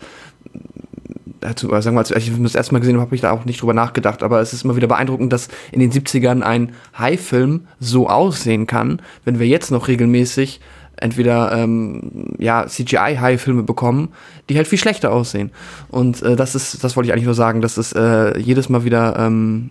[1.39, 3.31] dazu, oder sagen wir mal, als ich das erste Mal gesehen habe, habe ich da
[3.31, 6.73] auch nicht drüber nachgedacht, aber es ist immer wieder beeindruckend, dass in den 70ern ein
[6.97, 10.59] High-Film so aussehen kann, wenn wir jetzt noch regelmäßig
[10.99, 14.09] entweder ähm, ja CGI-High-Filme bekommen,
[14.49, 15.51] die halt viel schlechter aussehen.
[15.89, 18.83] Und äh, das ist, das wollte ich eigentlich nur sagen, dass es äh, jedes Mal
[18.83, 19.69] wieder ähm,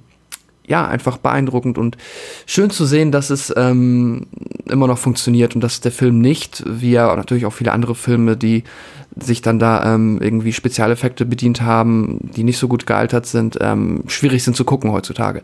[0.67, 1.97] ja, einfach beeindruckend und
[2.47, 4.27] schön zu sehen, dass es ähm,
[4.69, 8.37] immer noch funktioniert und dass der Film nicht, wie ja natürlich auch viele andere Filme,
[8.37, 8.64] die
[9.19, 14.03] sich dann da ähm, irgendwie Spezialeffekte bedient haben, die nicht so gut gealtert sind, ähm,
[14.09, 15.43] schwierig sind zu gucken heutzutage.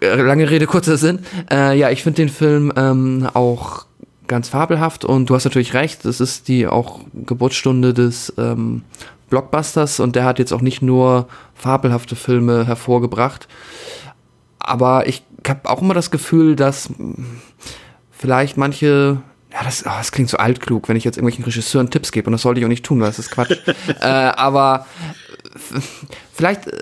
[0.00, 1.20] Äh, Lange Rede, kurzer Sinn.
[1.50, 3.86] Äh, ja, ich finde den Film ähm, auch
[4.26, 8.82] ganz fabelhaft und du hast natürlich recht, es ist die auch Geburtsstunde des ähm,
[9.30, 13.48] Blockbusters und der hat jetzt auch nicht nur fabelhafte Filme hervorgebracht,
[14.68, 16.90] aber ich habe auch immer das Gefühl, dass
[18.10, 19.18] vielleicht manche,
[19.52, 22.32] ja, das, oh, das klingt so altklug, wenn ich jetzt irgendwelchen Regisseuren Tipps gebe und
[22.32, 23.52] das sollte ich auch nicht tun, weil das ist Quatsch.
[24.00, 24.86] äh, aber
[25.54, 26.72] f- vielleicht äh,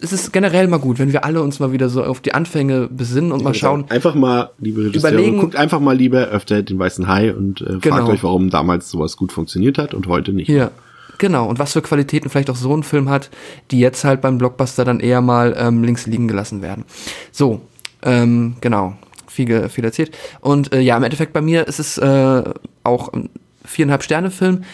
[0.00, 2.88] ist es generell mal gut, wenn wir alle uns mal wieder so auf die Anfänge
[2.90, 3.84] besinnen und mal schauen.
[3.90, 7.64] Einfach mal, liebe Regisseure, Überlegen- guckt einfach mal lieber öfter den Weißen Hai und äh,
[7.72, 8.08] fragt Genau.
[8.08, 10.46] euch, warum damals sowas gut funktioniert hat und heute nicht.
[10.46, 10.70] Hier.
[11.18, 13.30] Genau, und was für Qualitäten vielleicht auch so ein Film hat,
[13.70, 16.84] die jetzt halt beim Blockbuster dann eher mal ähm, links liegen gelassen werden.
[17.30, 17.60] So,
[18.02, 18.94] ähm, genau,
[19.28, 20.16] viel, viel erzählt.
[20.40, 22.42] Und äh, ja, im Endeffekt bei mir ist es äh,
[22.82, 23.30] auch ein
[23.64, 24.64] viereinhalb Sterne Film.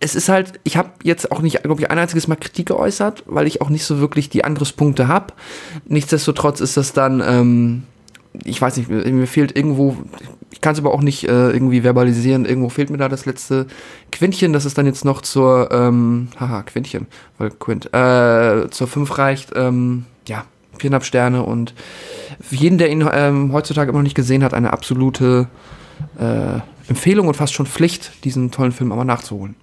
[0.00, 3.24] Es ist halt, ich habe jetzt auch nicht, glaube ich, ein einziges Mal Kritik geäußert,
[3.26, 5.34] weil ich auch nicht so wirklich die Angriffspunkte habe.
[5.86, 7.82] Nichtsdestotrotz ist das dann, ähm,
[8.44, 9.96] ich weiß nicht, mir fehlt irgendwo,
[10.50, 13.66] ich kann es aber auch nicht äh, irgendwie verbalisieren, irgendwo fehlt mir da das letzte
[14.12, 17.06] Quintchen, das ist dann jetzt noch zur, ähm, haha, Quintchen,
[17.38, 20.44] weil Quint, äh, zur 5 reicht, ähm, ja,
[20.78, 21.74] viereinhalb Sterne und
[22.40, 25.48] für jeden, der ihn ähm, heutzutage immer noch nicht gesehen hat, eine absolute
[26.18, 29.56] äh, Empfehlung und fast schon Pflicht, diesen tollen Film aber nachzuholen.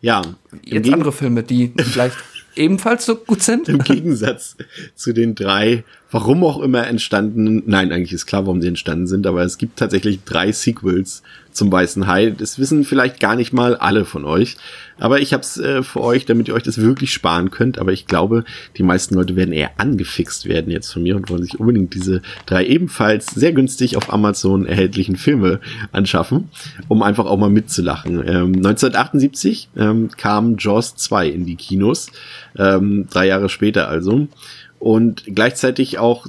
[0.00, 0.22] Ja,
[0.64, 2.16] Jetzt Gegen andere Filme, die vielleicht
[2.54, 3.68] ebenfalls so gut sind.
[3.68, 4.56] im Gegensatz
[4.94, 9.26] zu den drei, warum auch immer entstandenen, nein, eigentlich ist klar, warum sie entstanden sind,
[9.26, 11.22] aber es gibt tatsächlich drei Sequels
[11.52, 12.30] zum Weißen Hai.
[12.30, 14.56] Das wissen vielleicht gar nicht mal alle von euch,
[14.98, 17.78] aber ich habe es äh, für euch, damit ihr euch das wirklich sparen könnt.
[17.78, 18.44] Aber ich glaube,
[18.76, 22.22] die meisten Leute werden eher angefixt werden jetzt von mir und wollen sich unbedingt diese
[22.46, 25.60] drei ebenfalls sehr günstig auf Amazon erhältlichen Filme
[25.92, 26.48] anschaffen,
[26.88, 28.18] um einfach auch mal mitzulachen.
[28.18, 32.10] Ähm, 1978 ähm, kam Jaws 2 in die Kinos,
[32.58, 34.28] ähm, drei Jahre später also.
[34.78, 36.26] Und gleichzeitig auch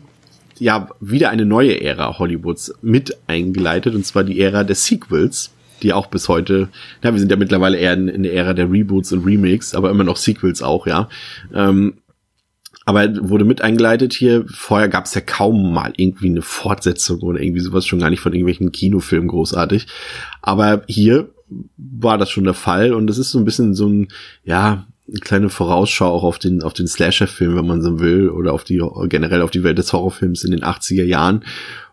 [0.59, 5.51] ja wieder eine neue Ära Hollywoods mit eingeleitet, und zwar die Ära der Sequels,
[5.81, 6.69] die auch bis heute,
[7.03, 9.89] ja, wir sind ja mittlerweile eher in, in der Ära der Reboots und Remakes, aber
[9.89, 11.09] immer noch Sequels auch, ja.
[11.53, 11.95] Ähm,
[12.85, 14.45] aber wurde mit eingeleitet hier.
[14.47, 18.19] Vorher gab es ja kaum mal irgendwie eine Fortsetzung oder irgendwie sowas, schon gar nicht
[18.19, 19.87] von irgendwelchen Kinofilmen großartig.
[20.41, 21.29] Aber hier
[21.77, 24.07] war das schon der Fall und das ist so ein bisschen so ein,
[24.43, 24.85] ja,
[25.21, 28.81] kleine Vorausschau auch auf den, auf den Slasher-Film, wenn man so will, oder auf die,
[29.09, 31.43] generell auf die Welt des Horrorfilms in den 80er Jahren.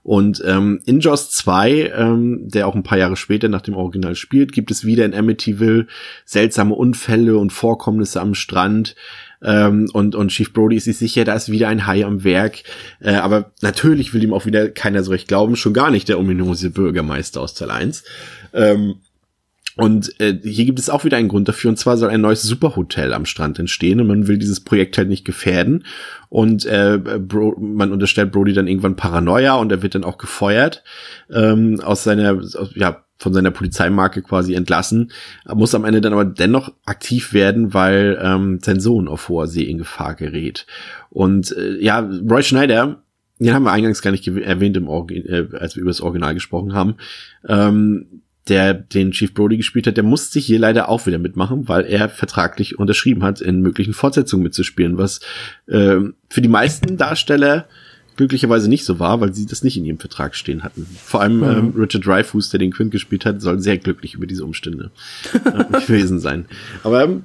[0.02, 4.14] Und ähm, in Jaws 2, ähm, der auch ein paar Jahre später nach dem Original
[4.14, 5.86] spielt, gibt es wieder in Amityville
[6.24, 8.94] seltsame Unfälle und Vorkommnisse am Strand.
[9.42, 12.62] Ähm, und, und Chief Brody ist sich sicher, da ist wieder ein Hai am Werk.
[13.00, 16.18] Äh, aber natürlich will ihm auch wieder keiner so recht glauben, schon gar nicht der
[16.18, 18.04] ominöse Bürgermeister aus Teil 1.
[18.54, 18.96] Ähm,
[19.77, 22.43] Und äh, hier gibt es auch wieder einen Grund dafür, und zwar soll ein neues
[22.43, 25.85] Superhotel am Strand entstehen und man will dieses Projekt halt nicht gefährden.
[26.29, 30.83] Und äh, Bro, man unterstellt Brody dann irgendwann Paranoia und er wird dann auch gefeuert
[31.33, 35.12] ähm, aus seiner, aus, ja, von seiner Polizeimarke quasi entlassen,
[35.53, 39.64] muss am Ende dann aber dennoch aktiv werden, weil ähm, sein Sohn auf hoher See
[39.64, 40.66] in Gefahr gerät.
[41.11, 43.03] Und äh, ja, Roy Schneider,
[43.39, 46.33] den haben wir eingangs gar nicht erwähnt, im Orgi äh, als wir über das Original
[46.33, 46.95] gesprochen haben.
[47.47, 51.84] Ähm, der den Chief Brody gespielt hat, der musste hier leider auch wieder mitmachen, weil
[51.84, 55.20] er vertraglich unterschrieben hat, in möglichen Fortsetzungen mitzuspielen, was
[55.66, 57.66] äh, für die meisten Darsteller
[58.16, 60.86] glücklicherweise nicht so war, weil sie das nicht in ihrem Vertrag stehen hatten.
[61.03, 61.45] Vor allem mhm.
[61.45, 64.91] ähm, Richard Dreyfuss, der den Quint gespielt hat, soll sehr glücklich über diese Umstände
[65.32, 66.45] äh, gewesen sein.
[66.82, 67.24] Aber ähm,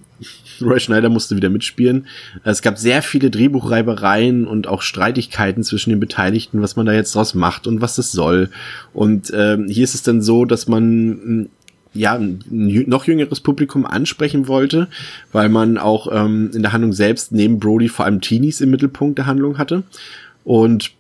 [0.62, 2.08] Roy Schneider musste wieder mitspielen.
[2.44, 7.16] Es gab sehr viele Drehbuchreibereien und auch Streitigkeiten zwischen den Beteiligten, was man da jetzt
[7.16, 8.50] draus macht und was das soll.
[8.94, 11.50] Und ähm, hier ist es dann so, dass man
[11.96, 12.44] ja, ein
[12.88, 14.88] noch jüngeres Publikum ansprechen wollte,
[15.32, 19.18] weil man auch ähm, in der Handlung selbst neben Brody vor allem Teenies im Mittelpunkt
[19.18, 19.84] der Handlung hatte.
[20.44, 20.92] Und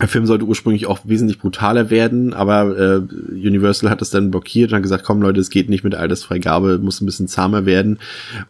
[0.00, 2.96] der Film sollte ursprünglich auch wesentlich brutaler werden, aber äh,
[3.32, 6.78] Universal hat es dann blockiert und hat gesagt, komm Leute, es geht nicht mit Altersfreigabe,
[6.78, 7.98] muss ein bisschen zahmer werden.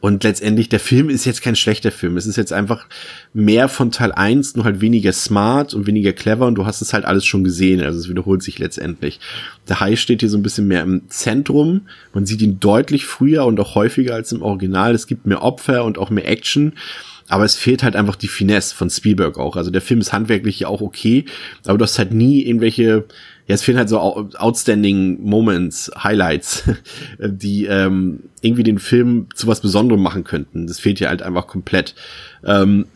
[0.01, 2.17] Und letztendlich, der Film ist jetzt kein schlechter Film.
[2.17, 2.87] Es ist jetzt einfach
[3.33, 6.93] mehr von Teil 1, nur halt weniger smart und weniger clever und du hast es
[6.93, 7.83] halt alles schon gesehen.
[7.83, 9.19] Also es wiederholt sich letztendlich.
[9.69, 11.83] Der Hai steht hier so ein bisschen mehr im Zentrum.
[12.13, 14.95] Man sieht ihn deutlich früher und auch häufiger als im Original.
[14.95, 16.75] Es gibt mehr Opfer und auch mehr Action
[17.29, 19.57] aber es fehlt halt einfach die Finesse von Spielberg auch.
[19.57, 21.25] Also der Film ist handwerklich ja auch okay,
[21.67, 23.05] aber du hast halt nie irgendwelche,
[23.47, 26.65] ja, es fehlen halt so outstanding Moments, Highlights,
[27.19, 30.67] die ähm, irgendwie den Film zu was Besonderem machen könnten.
[30.67, 31.95] Das fehlt ja halt einfach komplett.
[32.45, 32.87] Ähm,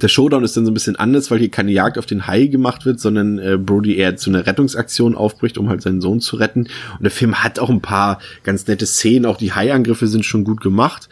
[0.00, 2.46] der Showdown ist dann so ein bisschen anders, weil hier keine Jagd auf den Hai
[2.46, 6.36] gemacht wird, sondern äh, Brody eher zu einer Rettungsaktion aufbricht, um halt seinen Sohn zu
[6.36, 6.62] retten.
[6.62, 10.44] Und der Film hat auch ein paar ganz nette Szenen, auch die Hai-Angriffe sind schon
[10.44, 11.08] gut gemacht.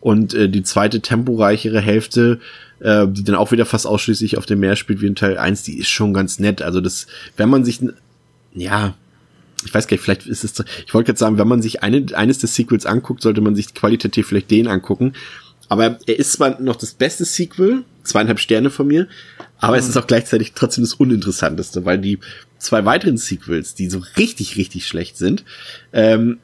[0.00, 2.40] Und äh, die zweite temporeichere Hälfte,
[2.80, 5.62] äh, die dann auch wieder fast ausschließlich auf dem Meer spielt wie in Teil 1,
[5.62, 6.62] die ist schon ganz nett.
[6.62, 7.80] Also das, wenn man sich,
[8.54, 8.94] ja,
[9.64, 12.06] ich weiß gar nicht, vielleicht ist es, ich wollte jetzt sagen, wenn man sich eine,
[12.14, 15.12] eines des Sequels anguckt, sollte man sich qualitativ vielleicht den angucken.
[15.68, 19.06] Aber er ist zwar noch das beste Sequel, zweieinhalb Sterne von mir,
[19.58, 19.80] aber mhm.
[19.80, 22.18] es ist auch gleichzeitig trotzdem das Uninteressanteste, weil die
[22.58, 25.44] zwei weiteren Sequels, die so richtig, richtig schlecht sind,
[25.92, 26.38] ähm,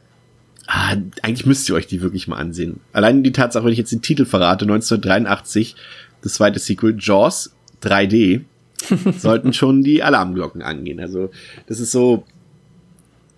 [0.67, 2.81] Ah, eigentlich müsst ihr euch die wirklich mal ansehen.
[2.93, 5.77] Allein die Tatsache, wenn ich jetzt den Titel verrate, 1983,
[6.23, 8.43] das zweite Sequel, Jaws 3D,
[9.19, 11.01] sollten schon die Alarmglocken angehen.
[11.01, 11.31] Also,
[11.67, 12.25] das ist so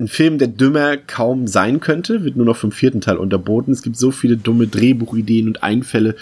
[0.01, 3.72] ein Film, der dümmer kaum sein könnte, wird nur noch vom vierten Teil unterboten.
[3.72, 6.14] Es gibt so viele dumme Drehbuchideen und Einfälle.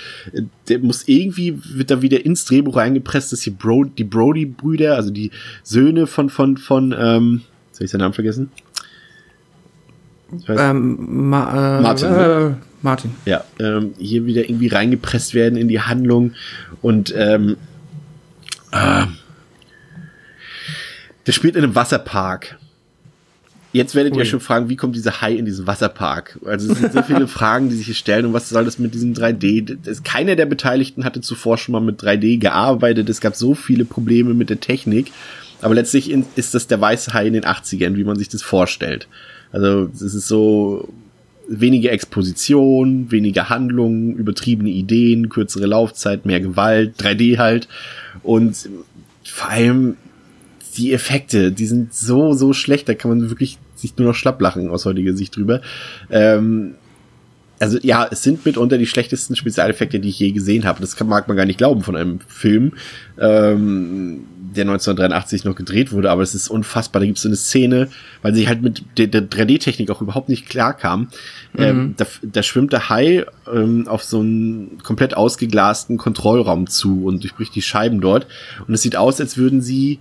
[0.68, 5.11] Der muss irgendwie, wird da wieder ins Drehbuch reingepresst, dass hier Bro, die Brody-Brüder, also
[5.11, 5.30] die
[5.62, 7.42] Söhne von, von, von, ähm,
[7.72, 8.50] soll ich seinen Namen vergessen?
[10.48, 12.10] Ähm, Ma äh, Martin.
[12.10, 12.56] Ne?
[12.60, 13.10] Äh, Martin.
[13.24, 16.32] Ja, ähm, hier wieder irgendwie reingepresst werden in die Handlung
[16.82, 17.56] und ähm,
[18.72, 19.06] äh,
[21.26, 22.58] der spielt in einem Wasserpark.
[23.72, 24.20] Jetzt werdet Ui.
[24.20, 26.38] ihr schon fragen, wie kommt dieser Hai in diesen Wasserpark?
[26.46, 28.94] Also es sind so viele Fragen, die sich hier stellen und was soll das mit
[28.94, 29.76] diesem 3D?
[29.84, 33.08] Das, keiner der Beteiligten hatte zuvor schon mal mit 3D gearbeitet.
[33.10, 35.12] Es gab so viele Probleme mit der Technik.
[35.60, 39.08] Aber letztlich ist das der weiße Hai in den 80ern, wie man sich das vorstellt.
[39.53, 40.88] Also es ist so
[41.49, 47.68] weniger Exposition, weniger Handlung, übertriebene Ideen, kürzere Laufzeit, mehr Gewalt, 3D halt
[48.22, 48.68] und
[49.24, 49.97] vor allem
[50.76, 54.40] die Effekte, die sind so, so schlecht, da kann man wirklich sich nur noch schlapp
[54.40, 55.61] lachen aus heutiger Sicht drüber.
[56.11, 56.74] Ähm,
[57.59, 60.80] also ja, es sind mitunter die schlechtesten Spezialeffekte, die ich je gesehen habe.
[60.80, 62.72] Das kann, mag man gar nicht glauben von einem Film,
[63.18, 67.00] ähm, der 1983 noch gedreht wurde, aber es ist unfassbar.
[67.00, 67.88] Da gibt es so eine Szene,
[68.22, 71.09] weil sie halt mit der, der 3D-Technik auch überhaupt nicht klar kam.
[71.52, 71.62] Mhm.
[71.62, 77.22] Ähm, da, da schwimmt der Hai ähm, auf so einen komplett ausgeglasten Kontrollraum zu und
[77.22, 78.26] durchbricht die Scheiben dort.
[78.66, 79.98] Und es sieht aus, als würden sie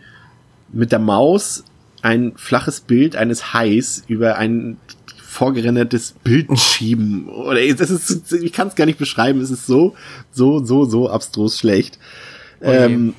[0.71, 1.63] mit der Maus
[2.01, 4.77] ein flaches Bild eines Hais über ein
[5.35, 7.27] vorgerendertes Bild schieben.
[7.29, 9.41] Oder das ist, ich kann es gar nicht beschreiben.
[9.41, 9.93] Es ist so,
[10.31, 11.99] so, so, so abstrus schlecht.
[12.61, 12.85] Okay.
[12.85, 13.13] Ähm,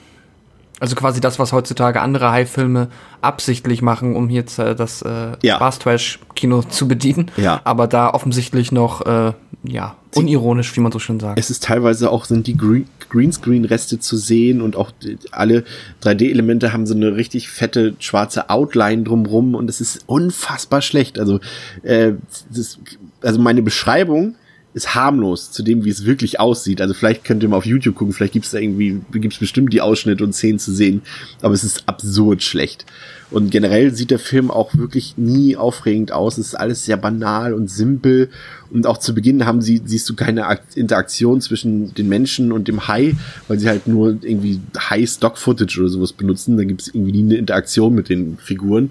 [0.79, 2.89] also quasi das, was heutzutage andere High-Filme
[3.23, 5.57] absichtlich machen, um jetzt äh, das äh, ja.
[5.57, 7.31] Spaß-Trash-Kino zu bedienen.
[7.37, 7.61] Ja.
[7.65, 9.33] Aber da offensichtlich noch, äh,
[9.67, 11.39] ja, unironisch, wie man so schön sagt.
[11.39, 14.91] Es ist teilweise auch, sind die Green Greenscreen-Reste zu sehen und auch
[15.31, 15.63] alle
[16.03, 21.19] 3D-Elemente haben so eine richtig fette schwarze Outline drumrum und es ist unfassbar schlecht.
[21.19, 21.39] Also,
[21.85, 22.15] äh,
[22.53, 22.81] das,
[23.21, 24.35] also meine Beschreibung
[24.77, 26.83] ist harmlos zu dem, wie es wirklich aussieht.
[26.83, 29.81] Also vielleicht könnt ihr mal auf YouTube gucken, vielleicht gibt's da irgendwie, gibt's bestimmt die
[29.81, 31.01] Ausschnitte und Szenen zu sehen,
[31.41, 32.85] aber es ist absurd schlecht.
[33.31, 36.37] Und generell sieht der Film auch wirklich nie aufregend aus.
[36.37, 38.29] Es ist alles sehr banal und simpel.
[38.71, 42.87] Und auch zu Beginn haben sie, siehst du keine Interaktion zwischen den Menschen und dem
[42.87, 43.17] Hai,
[43.49, 46.59] weil sie halt nur irgendwie High-Stock-Footage oder sowas benutzen.
[46.59, 48.91] Da gibt es irgendwie nie eine Interaktion mit den Figuren.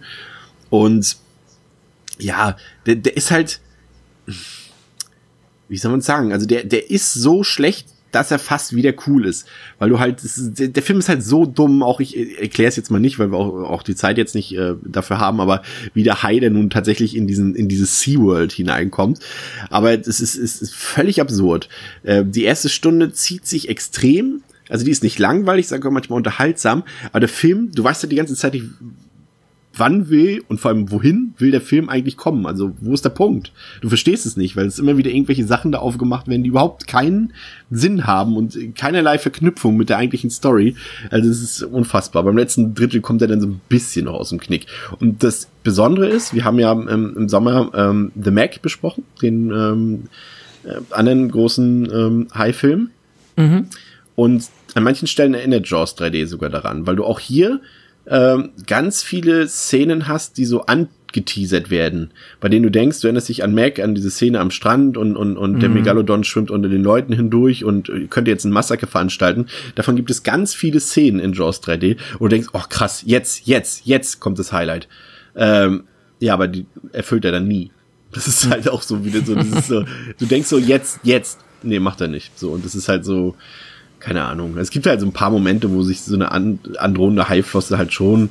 [0.72, 1.16] Und
[2.18, 2.58] ja,
[2.88, 3.60] der, der ist halt,
[5.68, 9.26] wie soll man sagen, also der, der ist so schlecht, dass er fast wieder cool
[9.26, 9.46] ist.
[9.78, 12.90] Weil du halt, ist, der Film ist halt so dumm, auch ich erkläre es jetzt
[12.90, 15.64] mal nicht, weil wir auch, auch die Zeit jetzt nicht äh, dafür haben, aber
[15.94, 19.20] wie der Hai, der nun tatsächlich in diesen, in dieses SeaWorld hineinkommt.
[19.70, 21.68] Aber es ist, es ist völlig absurd.
[22.04, 24.44] Äh, die erste Stunde zieht sich extrem.
[24.70, 28.10] Also die ist nicht langweilig, sage ich manchmal unterhaltsam, aber der Film, du weißt ja
[28.10, 28.66] die ganze Zeit nicht,
[29.78, 32.46] wann will und vor allem wohin will der Film eigentlich kommen?
[32.46, 33.52] Also wo ist der Punkt?
[33.82, 36.88] Du verstehst es nicht, weil es immer wieder irgendwelche Sachen da aufgemacht werden, die überhaupt
[36.88, 37.34] keinen
[37.70, 40.76] Sinn haben und keinerlei Verknüpfung mit der eigentlichen Story.
[41.10, 42.24] Also es ist unfassbar.
[42.24, 44.68] Beim letzten Drittel kommt er dann so ein bisschen noch aus dem Knick.
[45.00, 49.52] Und das Besondere ist, wir haben ja ähm, im Sommer ähm, The Mac besprochen, den
[49.52, 50.04] ähm,
[50.64, 52.90] äh, anderen großen ähm, High-Film.
[53.36, 53.68] Mhm.
[54.16, 57.62] Und an manchen Stellen erinnert Jaws 3D sogar daran, weil du auch hier
[58.08, 63.30] ähm, ganz viele Szenen hast, die so angeteasert werden, bei denen du denkst, du erinnerst
[63.30, 65.60] dich an Mac, an diese Szene am Strand und, und, und mhm.
[65.60, 69.48] der Megalodon schwimmt unter den Leuten hindurch und äh, könnte jetzt ein Massaker veranstalten.
[69.76, 73.48] Davon gibt es ganz viele Szenen in Jaws 3D, wo du denkst, oh krass, jetzt,
[73.48, 74.88] jetzt, jetzt kommt das Highlight.
[75.36, 75.86] Ähm,
[76.20, 77.72] ja, aber die erfüllt er dann nie.
[78.14, 79.86] Das ist halt auch so wieder so, so,
[80.18, 81.40] du denkst so, jetzt, jetzt.
[81.64, 82.38] Nee, macht er nicht.
[82.40, 83.36] So, und das ist halt so,
[84.06, 84.56] keine Ahnung.
[84.58, 88.30] Es gibt halt so ein paar Momente, wo sich so eine androhende Haiflosse halt schon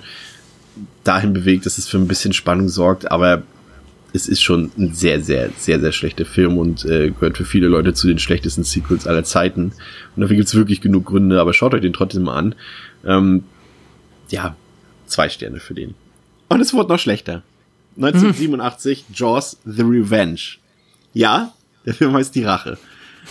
[1.02, 3.42] dahin bewegt, dass es für ein bisschen Spannung sorgt, aber
[4.12, 7.66] es ist schon ein sehr, sehr, sehr, sehr schlechter Film und äh, gehört für viele
[7.66, 9.72] Leute zu den schlechtesten Sequels aller Zeiten.
[10.14, 12.54] Und dafür gibt's wirklich genug Gründe, aber schaut euch den trotzdem mal an.
[13.04, 13.42] Ähm,
[14.28, 14.54] ja,
[15.06, 15.96] zwei Sterne für den.
[16.48, 17.42] Und es wurde noch schlechter.
[17.96, 19.14] 1987, mhm.
[19.16, 20.40] Jaws The Revenge.
[21.12, 21.52] Ja,
[21.84, 22.78] der Film heißt Die Rache.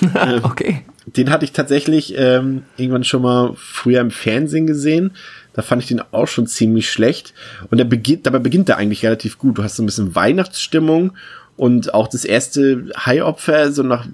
[0.44, 5.12] okay den hatte ich tatsächlich ähm, irgendwann schon mal früher im Fernsehen gesehen.
[5.54, 7.34] Da fand ich den auch schon ziemlich schlecht.
[7.70, 9.58] Und der beginnt, dabei beginnt er eigentlich relativ gut.
[9.58, 11.14] Du hast so ein bisschen Weihnachtsstimmung
[11.56, 14.08] und auch das erste Haiopfer, so nach,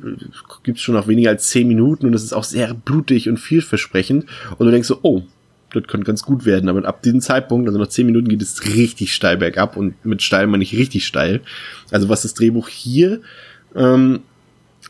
[0.64, 4.26] gibt's schon nach weniger als zehn Minuten und das ist auch sehr blutig und vielversprechend.
[4.58, 5.22] Und du denkst so, oh,
[5.72, 6.68] das könnte ganz gut werden.
[6.68, 10.24] Aber ab diesem Zeitpunkt, also nach zehn Minuten, geht es richtig steil bergab und mit
[10.24, 11.42] steil meine ich richtig steil.
[11.92, 13.22] Also was das Drehbuch hier
[13.76, 14.22] ähm,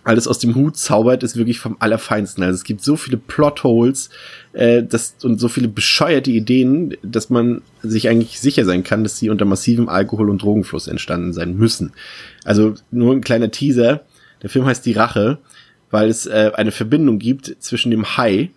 [0.04, 2.44] alles aus dem Hut zaubert, ist wirklich vom Allerfeinsten.
[2.44, 4.10] Also es gibt so viele Plotholes
[4.54, 9.18] äh, das, und so viele bescheuerte Ideen, dass man sich eigentlich sicher sein kann, dass
[9.18, 11.92] sie unter massivem Alkohol- und Drogenfluss entstanden sein müssen.
[12.44, 14.02] Also nur ein kleiner Teaser.
[14.42, 15.40] Der Film heißt Die Rache,
[15.92, 18.52] weil es äh, eine Verbindung gibt zwischen dem Hai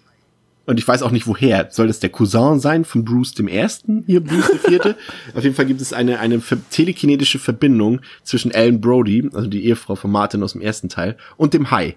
[0.66, 1.68] und ich weiß auch nicht woher.
[1.70, 4.04] Soll das der Cousin sein von Bruce dem Ersten?
[4.06, 4.96] Hier Bruce der Vierte?
[5.34, 6.40] Auf jeden Fall gibt es eine, eine
[6.70, 11.54] telekinetische Verbindung zwischen Ellen Brody, also die Ehefrau von Martin aus dem ersten Teil, und
[11.54, 11.96] dem Hai.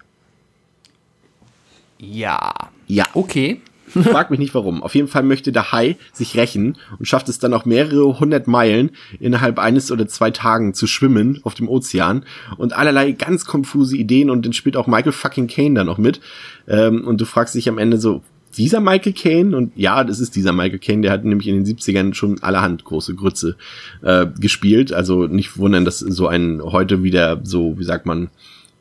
[2.00, 2.54] Ja.
[2.88, 3.06] Ja.
[3.14, 3.62] Okay.
[3.88, 4.84] Frag mich nicht warum.
[4.84, 8.48] Auf jeden Fall möchte der Hai sich rächen und schafft es dann auch mehrere hundert
[8.48, 12.26] Meilen innerhalb eines oder zwei Tagen zu schwimmen auf dem Ozean
[12.58, 16.20] und allerlei ganz konfuse Ideen und dann spielt auch Michael fucking Kane da noch mit.
[16.68, 18.24] Ähm, und du fragst dich am Ende so,
[18.58, 21.66] dieser Michael Caine und ja, das ist dieser Michael Caine, der hat nämlich in den
[21.66, 23.56] 70ern schon allerhand große Grütze
[24.02, 24.94] äh, gespielt.
[24.94, 28.30] Also nicht wundern, dass so ein heute wieder so, wie sagt man,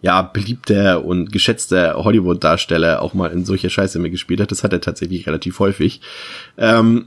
[0.03, 4.51] ja, beliebter und geschätzter Hollywood-Darsteller auch mal in solcher Scheiße mitgespielt hat.
[4.51, 6.03] Das hat er tatsächlich relativ häufig.
[6.59, 7.07] Ähm,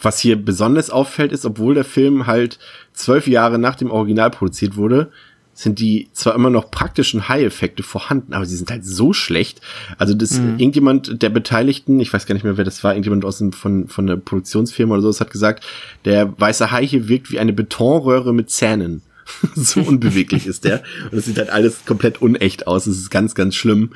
[0.00, 2.58] was hier besonders auffällt, ist, obwohl der Film halt
[2.92, 5.10] zwölf Jahre nach dem Original produziert wurde,
[5.58, 9.60] sind die zwar immer noch praktischen High-Effekte vorhanden, aber sie sind halt so schlecht.
[9.96, 10.56] Also das mhm.
[10.56, 13.88] irgendjemand der Beteiligten, ich weiß gar nicht mehr, wer das war, irgendjemand aus dem, von,
[13.88, 15.66] von der Produktionsfirma oder so, das hat gesagt,
[16.04, 19.02] der weiße Hai hier wirkt wie eine Betonröhre mit Zähnen.
[19.56, 20.84] so unbeweglich ist der.
[21.10, 22.86] Und es sieht halt alles komplett unecht aus.
[22.86, 23.90] Es ist ganz, ganz schlimm.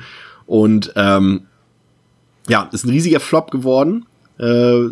[0.45, 1.43] Und ähm,
[2.49, 4.05] ja, ist ein riesiger Flop geworden
[4.39, 4.89] äh,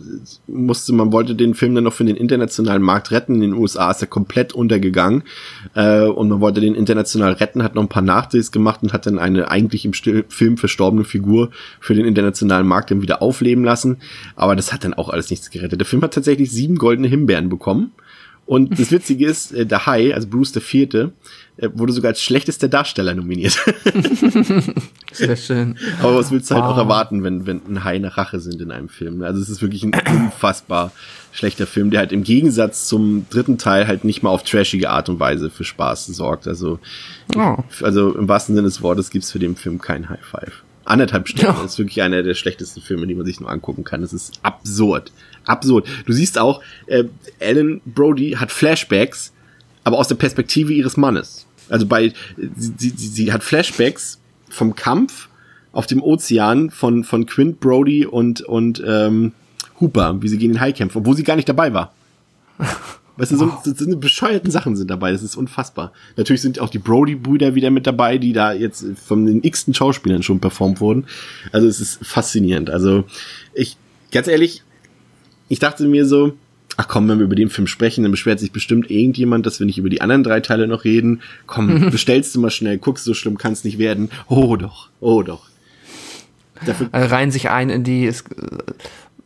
[0.48, 3.36] musste, man wollte den Film dann noch für den internationalen Markt retten.
[3.36, 5.24] In den USA ist er komplett untergegangen
[5.74, 9.06] äh, und man wollte den international retten, hat noch ein paar Nachdrehs gemacht und hat
[9.06, 13.98] dann eine eigentlich im Film verstorbene Figur für den internationalen Markt dann wieder aufleben lassen.
[14.36, 15.80] Aber das hat dann auch alles nichts gerettet.
[15.80, 17.92] Der Film hat tatsächlich sieben goldene Himbeeren bekommen
[18.46, 21.14] Und das Witzige ist, äh, der Hai, also Bruce der Vierte,
[21.58, 23.58] äh, wurde sogar als schlechtester Darsteller nominiert.
[25.14, 25.78] Sehr schön.
[26.02, 26.72] Aber was willst du halt Wow.
[26.74, 29.22] auch erwarten, wenn, wenn ein Hai nach Rache sind in einem Film?
[29.24, 30.92] Also es ist wirklich ein unfassbar
[31.34, 35.10] schlechter Film, der halt im Gegensatz zum dritten Teil halt nicht mal auf trashige Art
[35.10, 36.48] und Weise für Spaß sorgt.
[36.48, 36.80] Also,
[37.36, 37.58] Oh.
[37.82, 40.64] also im wahrsten Sinne des Wortes gibt's für den Film kein High Five.
[40.84, 41.56] Anderthalb Sterne.
[41.58, 41.62] Ja.
[41.64, 44.02] Das ist wirklich einer der schlechtesten Filme, die man sich nur angucken kann.
[44.02, 45.12] Das ist absurd.
[45.46, 45.88] Absurd.
[46.06, 47.04] Du siehst auch, äh,
[47.40, 49.32] Ellen Brody hat Flashbacks,
[49.84, 51.46] aber aus der Perspektive ihres Mannes.
[51.70, 54.20] Also bei, sie, sie, sie hat Flashbacks
[54.50, 55.30] vom Kampf
[55.72, 59.32] auf dem Ozean von, von Quint Brody und, und ähm,
[59.80, 61.94] Hooper, wie sie gegen den Hai kämpfen, obwohl sie gar nicht dabei war.
[63.18, 65.92] Weißt du, so, so, so bescheuerten Sachen sind dabei, das ist unfassbar.
[66.18, 70.24] Natürlich sind auch die Brody-Brüder wieder mit dabei, die da jetzt von den x-ten Schauspielern
[70.24, 71.06] schon performt wurden.
[71.52, 72.70] Also es ist faszinierend.
[72.70, 73.04] Also
[73.54, 73.78] ich,
[74.12, 74.64] ganz ehrlich,
[75.50, 76.34] ich dachte mir so,
[76.78, 79.66] ach komm, wenn wir über den Film sprechen, dann beschwert sich bestimmt irgendjemand, dass wir
[79.66, 81.22] nicht über die anderen drei Teile noch reden.
[81.48, 84.10] Komm, bestellst du mal schnell, guckst, so schlimm kann es nicht werden.
[84.28, 85.50] Oh doch, oh doch.
[86.66, 88.14] Dafür, äh, reihen sich ein in die, äh,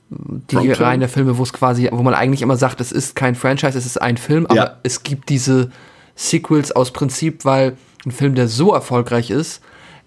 [0.09, 0.71] die.
[0.71, 3.77] Reihen der Filme, wo es quasi, wo man eigentlich immer sagt, es ist kein Franchise,
[3.77, 4.77] es ist ein Film, aber Ja.
[4.83, 5.71] es gibt diese
[6.15, 7.75] Sequels aus Prinzip, weil
[8.05, 9.61] ein Film, der so erfolgreich ist,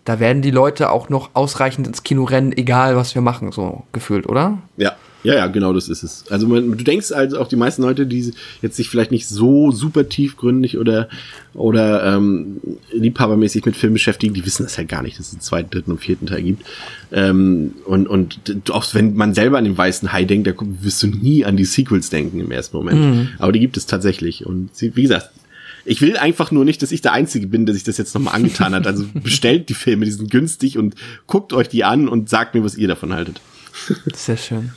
[0.04, 3.84] da werden die Leute auch noch ausreichend ins Kino rennen, egal was wir machen, so
[3.92, 4.56] gefühlt, oder?
[4.78, 6.24] Ja, ja, ja, genau das ist es.
[6.30, 9.72] Also man, du denkst also auch die meisten Leute, die jetzt sich vielleicht nicht so
[9.72, 11.08] super tiefgründig oder
[11.54, 12.60] oder ähm,
[12.92, 15.90] liebhabermäßig mit Film beschäftigen, die wissen das ja gar nicht, dass es einen zweiten, dritten
[15.90, 16.64] und vierten Teil gibt.
[17.10, 21.08] Ähm, und und auch wenn man selber an den weißen Hai denkt, da wirst du
[21.08, 23.30] nie an die Sequels denken im ersten Moment.
[23.38, 24.46] Aber die gibt es tatsächlich.
[24.46, 25.30] Und sie, wie gesagt,
[25.84, 28.34] ich will einfach nur nicht, dass ich der Einzige bin, der sich das jetzt nochmal
[28.34, 28.86] angetan hat.
[28.86, 30.94] Also bestellt die Filme, die sind günstig und
[31.26, 33.40] guckt euch die an und sagt mir, was ihr davon haltet.
[34.14, 34.72] Sehr schön.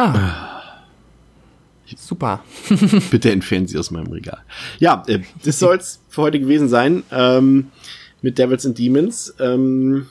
[0.00, 0.50] Ah.
[1.96, 2.44] Super.
[3.10, 4.38] Bitte entfernen Sie aus meinem Regal.
[4.78, 7.66] Ja, äh, das soll's für heute gewesen sein ähm,
[8.22, 9.34] mit Devils and Demons.
[9.40, 10.06] Ähm,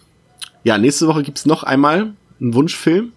[0.63, 3.13] ja, nächste Woche gibt's noch einmal einen Wunschfilm.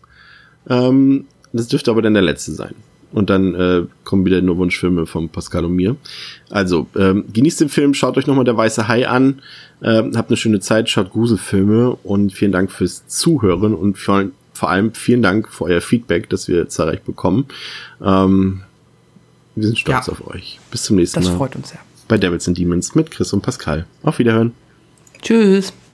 [0.68, 2.74] Ähm, das dürfte aber dann der letzte sein.
[3.12, 5.96] Und dann äh, kommen wieder nur Wunschfilme von Pascal und mir.
[6.48, 9.42] Also, ähm, genießt den Film, schaut euch nochmal Der Weiße Hai an,
[9.82, 14.24] ähm, habt eine schöne Zeit, schaut Gruselfilme und vielen Dank fürs Zuhören und vor,
[14.62, 17.46] vor allem vielen Dank für euer Feedback, das wir zahlreich bekommen.
[18.00, 18.60] Ähm,
[19.56, 20.12] wir sind stolz Ja.
[20.12, 20.60] auf euch.
[20.70, 21.80] Bis zum nächsten Das Mal freut uns sehr.
[22.06, 23.86] bei Devils and Demons mit Chris und Pascal.
[24.04, 24.52] Auf Wiederhören.
[25.20, 25.72] Tschüss.